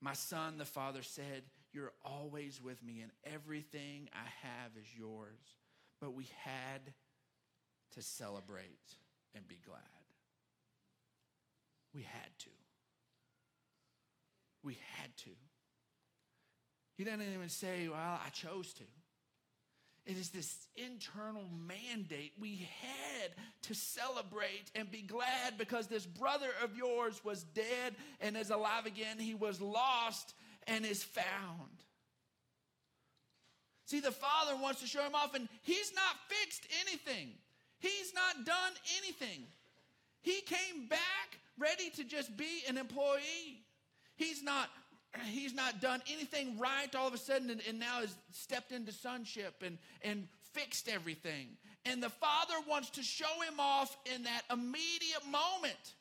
My 0.00 0.12
son, 0.12 0.58
the 0.58 0.64
father 0.64 1.02
said, 1.02 1.44
You're 1.72 1.92
always 2.04 2.60
with 2.62 2.82
me, 2.82 3.00
and 3.00 3.12
everything 3.24 4.08
I 4.12 4.46
have 4.46 4.72
is 4.80 4.88
yours. 4.96 5.40
But 6.00 6.14
we 6.14 6.28
had 6.44 6.80
to 7.94 8.02
celebrate 8.02 8.96
and 9.34 9.46
be 9.48 9.58
glad. 9.64 9.80
We 11.94 12.02
had 12.02 12.38
to. 12.40 12.50
We 14.62 14.78
had 14.96 15.16
to. 15.18 15.30
He 16.96 17.04
doesn't 17.04 17.22
even 17.22 17.48
say, 17.48 17.88
Well, 17.88 18.20
I 18.24 18.28
chose 18.30 18.72
to. 18.74 18.84
It 20.08 20.16
is 20.16 20.30
this 20.30 20.66
internal 20.74 21.44
mandate. 21.66 22.32
We 22.40 22.66
had 22.80 23.30
to 23.62 23.74
celebrate 23.74 24.70
and 24.74 24.90
be 24.90 25.02
glad 25.02 25.58
because 25.58 25.86
this 25.86 26.06
brother 26.06 26.48
of 26.64 26.74
yours 26.76 27.20
was 27.24 27.42
dead 27.42 27.94
and 28.22 28.34
is 28.34 28.48
alive 28.48 28.86
again. 28.86 29.18
He 29.18 29.34
was 29.34 29.60
lost 29.60 30.32
and 30.66 30.86
is 30.86 31.02
found. 31.02 31.82
See, 33.84 34.00
the 34.00 34.10
father 34.10 34.56
wants 34.60 34.80
to 34.80 34.86
show 34.86 35.02
him 35.02 35.14
off, 35.14 35.34
and 35.34 35.46
he's 35.62 35.92
not 35.94 36.16
fixed 36.28 36.66
anything, 36.86 37.32
he's 37.78 38.12
not 38.14 38.44
done 38.44 38.72
anything. 39.02 39.44
He 40.20 40.40
came 40.42 40.88
back 40.88 41.38
ready 41.58 41.90
to 41.90 42.04
just 42.04 42.36
be 42.36 42.62
an 42.68 42.78
employee. 42.78 43.62
He's 44.16 44.42
not 44.42 44.68
he's 45.24 45.54
not 45.54 45.80
done 45.80 46.02
anything 46.12 46.58
right 46.58 46.94
all 46.94 47.08
of 47.08 47.14
a 47.14 47.18
sudden 47.18 47.50
and, 47.50 47.62
and, 47.66 47.78
now 47.78 48.00
has 48.00 48.14
stepped 48.30 48.72
into 48.72 48.92
sonship 48.92 49.62
and, 49.64 49.78
and 50.02 50.28
fixed 50.52 50.88
everything. 50.88 51.48
And 51.86 52.02
the 52.02 52.10
Father 52.10 52.54
wants 52.68 52.90
to 52.90 53.02
show 53.02 53.40
him 53.48 53.58
off 53.58 53.96
in 54.14 54.24
that 54.24 54.42
immediate 54.52 55.24
moment, 55.30 55.94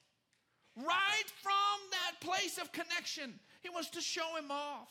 right 0.75 1.29
from 1.41 1.53
that 1.91 2.19
place 2.19 2.57
of 2.57 2.71
connection. 2.73 3.33
He 3.63 3.69
wants 3.69 3.89
to 3.91 4.01
show 4.01 4.35
him 4.37 4.51
off. 4.51 4.89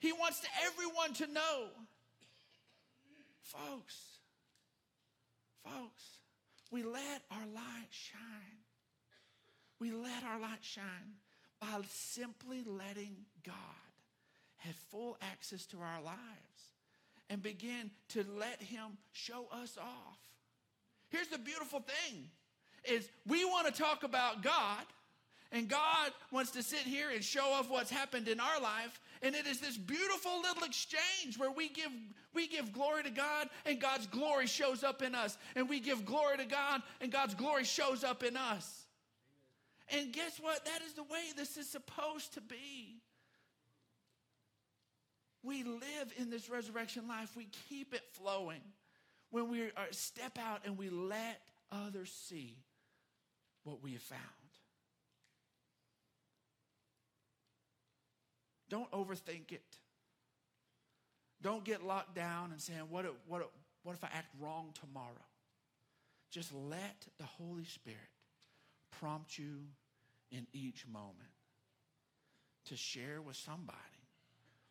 He 0.00 0.12
wants 0.12 0.42
everyone 0.66 1.12
to 1.14 1.32
know. 1.32 1.66
Folks, 3.42 4.17
folks, 5.68 6.02
we 6.70 6.82
let 6.82 7.22
our 7.30 7.46
light 7.54 7.88
shine. 7.90 8.58
We 9.80 9.92
let 9.92 10.24
our 10.24 10.40
light 10.40 10.62
shine 10.62 11.16
by 11.60 11.80
simply 11.88 12.62
letting 12.66 13.16
God 13.44 13.54
have 14.58 14.74
full 14.90 15.16
access 15.32 15.66
to 15.66 15.78
our 15.78 16.02
lives 16.02 16.18
and 17.30 17.42
begin 17.42 17.90
to 18.08 18.24
let 18.38 18.60
him 18.60 18.98
show 19.12 19.46
us 19.52 19.76
off. 19.78 20.18
Here's 21.10 21.28
the 21.28 21.38
beautiful 21.38 21.80
thing 21.80 22.28
is 22.84 23.08
we 23.26 23.44
want 23.44 23.66
to 23.66 23.72
talk 23.72 24.02
about 24.02 24.42
God 24.42 24.84
and 25.50 25.68
God 25.68 26.12
wants 26.30 26.50
to 26.52 26.62
sit 26.62 26.80
here 26.80 27.10
and 27.10 27.24
show 27.24 27.52
off 27.52 27.70
what's 27.70 27.90
happened 27.90 28.28
in 28.28 28.38
our 28.38 28.60
life 28.60 29.00
and 29.22 29.34
it 29.34 29.46
is 29.46 29.60
this 29.60 29.76
beautiful 29.76 30.40
little 30.42 30.62
exchange 30.64 31.38
where 31.38 31.50
we 31.50 31.68
give 31.68 31.90
we 32.34 32.46
give 32.46 32.72
glory 32.72 33.02
to 33.02 33.10
God 33.10 33.48
and 33.66 33.80
God's 33.80 34.06
glory 34.06 34.46
shows 34.46 34.84
up 34.84 35.02
in 35.02 35.14
us 35.14 35.36
and 35.56 35.68
we 35.68 35.80
give 35.80 36.04
glory 36.04 36.36
to 36.38 36.44
God 36.44 36.82
and 37.00 37.10
God's 37.10 37.34
glory 37.34 37.64
shows 37.64 38.04
up 38.04 38.22
in 38.22 38.36
us. 38.36 38.86
And 39.90 40.12
guess 40.12 40.38
what? 40.38 40.64
That 40.66 40.82
is 40.86 40.92
the 40.92 41.02
way 41.02 41.24
this 41.36 41.56
is 41.56 41.68
supposed 41.68 42.34
to 42.34 42.40
be. 42.40 43.00
We 45.42 45.64
live 45.64 46.12
in 46.18 46.30
this 46.30 46.50
resurrection 46.50 47.08
life, 47.08 47.34
we 47.36 47.48
keep 47.68 47.94
it 47.94 48.02
flowing 48.12 48.60
when 49.30 49.48
we 49.48 49.62
are, 49.62 49.86
step 49.90 50.38
out 50.38 50.60
and 50.64 50.76
we 50.76 50.90
let 50.90 51.40
others 51.72 52.12
see 52.28 52.56
what 53.64 53.82
we 53.82 53.92
have 53.92 54.02
found. 54.02 54.37
Don't 58.68 58.90
overthink 58.92 59.52
it. 59.52 59.78
Don't 61.40 61.64
get 61.64 61.84
locked 61.84 62.14
down 62.14 62.50
and 62.50 62.60
saying, 62.60 62.82
what 62.90 63.04
if, 63.04 63.12
what, 63.26 63.42
if, 63.42 63.46
what 63.82 63.94
if 63.94 64.04
I 64.04 64.08
act 64.12 64.28
wrong 64.40 64.74
tomorrow? 64.80 65.26
Just 66.30 66.52
let 66.52 67.06
the 67.18 67.24
Holy 67.24 67.64
Spirit 67.64 67.98
prompt 69.00 69.38
you 69.38 69.60
in 70.30 70.46
each 70.52 70.86
moment 70.86 71.30
to 72.66 72.76
share 72.76 73.22
with 73.22 73.36
somebody 73.36 73.78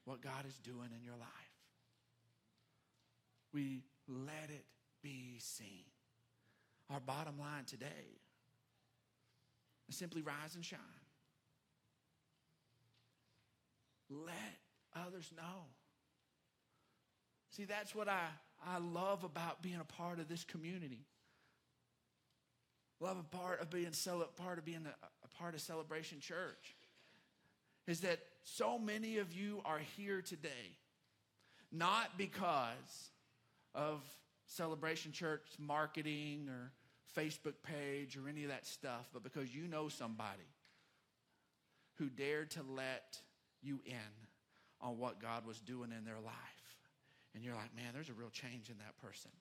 what 0.05 0.21
God 0.21 0.45
is 0.47 0.57
doing 0.59 0.89
in 0.95 1.03
your 1.03 1.15
life. 1.15 1.29
We 3.53 3.83
let 4.07 4.49
it 4.49 4.65
be 5.01 5.37
seen. 5.39 5.85
Our 6.89 6.99
bottom 6.99 7.39
line 7.39 7.65
today 7.65 8.21
is 9.89 9.95
simply 9.95 10.21
rise 10.21 10.55
and 10.55 10.63
shine. 10.63 10.79
Let 14.09 14.59
others 14.95 15.31
know. 15.35 15.65
See, 17.49 17.65
that's 17.65 17.95
what 17.95 18.07
I, 18.07 18.25
I 18.65 18.77
love 18.77 19.23
about 19.23 19.61
being 19.61 19.79
a 19.79 19.83
part 19.83 20.19
of 20.19 20.27
this 20.27 20.43
community. 20.43 21.05
Love 22.99 23.17
a 23.19 23.35
part 23.37 23.61
of 23.61 23.69
being 23.69 23.91
part 24.35 24.57
of 24.57 24.65
being 24.65 24.85
a, 24.85 25.05
a 25.25 25.27
part 25.39 25.53
of 25.53 25.61
Celebration 25.61 26.19
Church 26.19 26.75
is 27.87 28.01
that 28.01 28.19
so 28.43 28.77
many 28.77 29.17
of 29.17 29.33
you 29.33 29.61
are 29.65 29.79
here 29.95 30.21
today, 30.21 30.77
not 31.71 32.17
because 32.17 33.11
of 33.73 34.01
Celebration 34.45 35.11
Church 35.11 35.45
marketing 35.59 36.49
or 36.49 36.71
Facebook 37.15 37.55
page 37.63 38.17
or 38.17 38.27
any 38.29 38.43
of 38.43 38.49
that 38.49 38.65
stuff, 38.65 39.09
but 39.13 39.23
because 39.23 39.53
you 39.53 39.67
know 39.67 39.87
somebody 39.89 40.53
who 41.95 42.09
dared 42.09 42.51
to 42.51 42.61
let 42.69 43.19
you 43.61 43.79
in 43.85 44.27
on 44.81 44.97
what 44.97 45.21
God 45.21 45.45
was 45.45 45.59
doing 45.59 45.91
in 45.97 46.05
their 46.05 46.19
life. 46.23 46.33
And 47.33 47.43
you're 47.43 47.55
like, 47.55 47.75
man, 47.75 47.91
there's 47.93 48.09
a 48.09 48.13
real 48.13 48.29
change 48.29 48.69
in 48.69 48.77
that 48.79 48.97
person. 49.01 49.31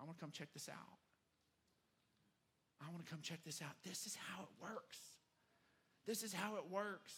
I 0.00 0.04
want 0.04 0.18
to 0.18 0.20
come 0.20 0.30
check 0.32 0.52
this 0.52 0.68
out. 0.68 0.98
I 2.80 2.90
want 2.90 3.04
to 3.04 3.10
come 3.10 3.20
check 3.22 3.38
this 3.44 3.62
out. 3.62 3.72
This 3.84 4.06
is 4.06 4.16
how 4.16 4.42
it 4.42 4.48
works. 4.60 4.98
This 6.06 6.22
is 6.22 6.32
how 6.32 6.56
it 6.56 6.64
works. 6.70 7.12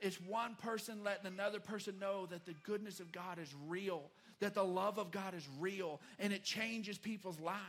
It's 0.00 0.20
one 0.20 0.56
person 0.56 1.04
letting 1.04 1.26
another 1.26 1.60
person 1.60 1.98
know 2.00 2.26
that 2.26 2.44
the 2.44 2.54
goodness 2.64 3.00
of 3.00 3.12
God 3.12 3.38
is 3.38 3.52
real, 3.68 4.10
that 4.40 4.54
the 4.54 4.64
love 4.64 4.98
of 4.98 5.10
God 5.10 5.34
is 5.34 5.48
real, 5.58 6.00
and 6.18 6.32
it 6.32 6.42
changes 6.42 6.98
people's 6.98 7.40
lives. 7.40 7.60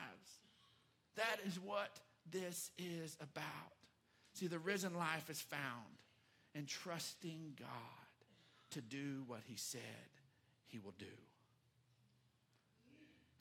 That 1.15 1.37
is 1.45 1.59
what 1.59 1.99
this 2.31 2.71
is 2.77 3.17
about. 3.21 3.43
See, 4.33 4.47
the 4.47 4.59
risen 4.59 4.95
life 4.95 5.29
is 5.29 5.41
found 5.41 5.85
in 6.55 6.65
trusting 6.65 7.53
God 7.59 7.69
to 8.71 8.81
do 8.81 9.23
what 9.27 9.41
He 9.45 9.55
said 9.55 9.81
He 10.67 10.79
will 10.79 10.93
do. 10.97 11.05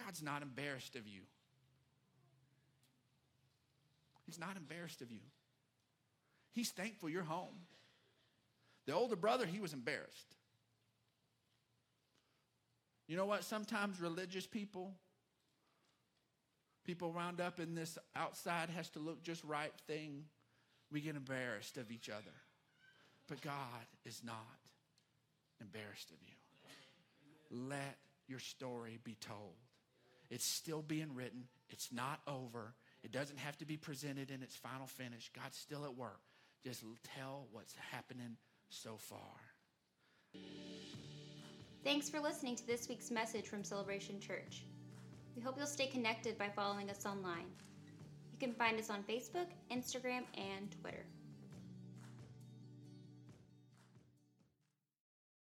God's 0.04 0.22
not 0.22 0.42
embarrassed 0.42 0.96
of 0.96 1.06
you. 1.06 1.20
He's 4.26 4.38
not 4.38 4.56
embarrassed 4.56 5.02
of 5.02 5.10
you. 5.10 5.20
He's 6.52 6.70
thankful 6.70 7.08
you're 7.08 7.22
home. 7.22 7.66
The 8.86 8.94
older 8.94 9.16
brother, 9.16 9.46
he 9.46 9.60
was 9.60 9.72
embarrassed. 9.72 10.36
You 13.06 13.16
know 13.16 13.26
what? 13.26 13.44
Sometimes 13.44 14.00
religious 14.00 14.46
people, 14.46 14.94
people 16.84 17.12
round 17.12 17.40
up 17.40 17.60
in 17.60 17.74
this 17.74 17.98
outside 18.16 18.70
has 18.70 18.88
to 18.90 18.98
look 18.98 19.22
just 19.22 19.44
right 19.44 19.72
thing, 19.86 20.24
we 20.90 21.00
get 21.00 21.16
embarrassed 21.16 21.76
of 21.76 21.90
each 21.90 22.08
other. 22.08 22.32
But 23.32 23.40
God 23.40 23.86
is 24.04 24.20
not 24.22 24.58
embarrassed 25.58 26.10
of 26.10 26.18
you. 26.20 27.66
Let 27.66 27.96
your 28.28 28.38
story 28.38 28.98
be 29.04 29.16
told. 29.22 29.54
It's 30.28 30.44
still 30.44 30.82
being 30.82 31.14
written, 31.14 31.44
it's 31.70 31.90
not 31.90 32.20
over. 32.28 32.74
It 33.02 33.10
doesn't 33.10 33.38
have 33.38 33.56
to 33.56 33.64
be 33.64 33.78
presented 33.78 34.30
in 34.30 34.42
its 34.42 34.54
final 34.54 34.86
finish. 34.86 35.30
God's 35.34 35.56
still 35.56 35.86
at 35.86 35.96
work. 35.96 36.20
Just 36.62 36.84
tell 37.16 37.46
what's 37.52 37.74
happening 37.90 38.36
so 38.68 38.98
far. 38.98 39.40
Thanks 41.82 42.10
for 42.10 42.20
listening 42.20 42.56
to 42.56 42.66
this 42.66 42.86
week's 42.86 43.10
message 43.10 43.46
from 43.46 43.64
Celebration 43.64 44.20
Church. 44.20 44.66
We 45.34 45.40
hope 45.40 45.54
you'll 45.56 45.66
stay 45.66 45.86
connected 45.86 46.36
by 46.36 46.50
following 46.50 46.90
us 46.90 47.06
online. 47.06 47.48
You 48.30 48.38
can 48.38 48.52
find 48.52 48.78
us 48.78 48.90
on 48.90 49.02
Facebook, 49.04 49.46
Instagram, 49.70 50.24
and 50.36 50.70
Twitter. 50.82 51.06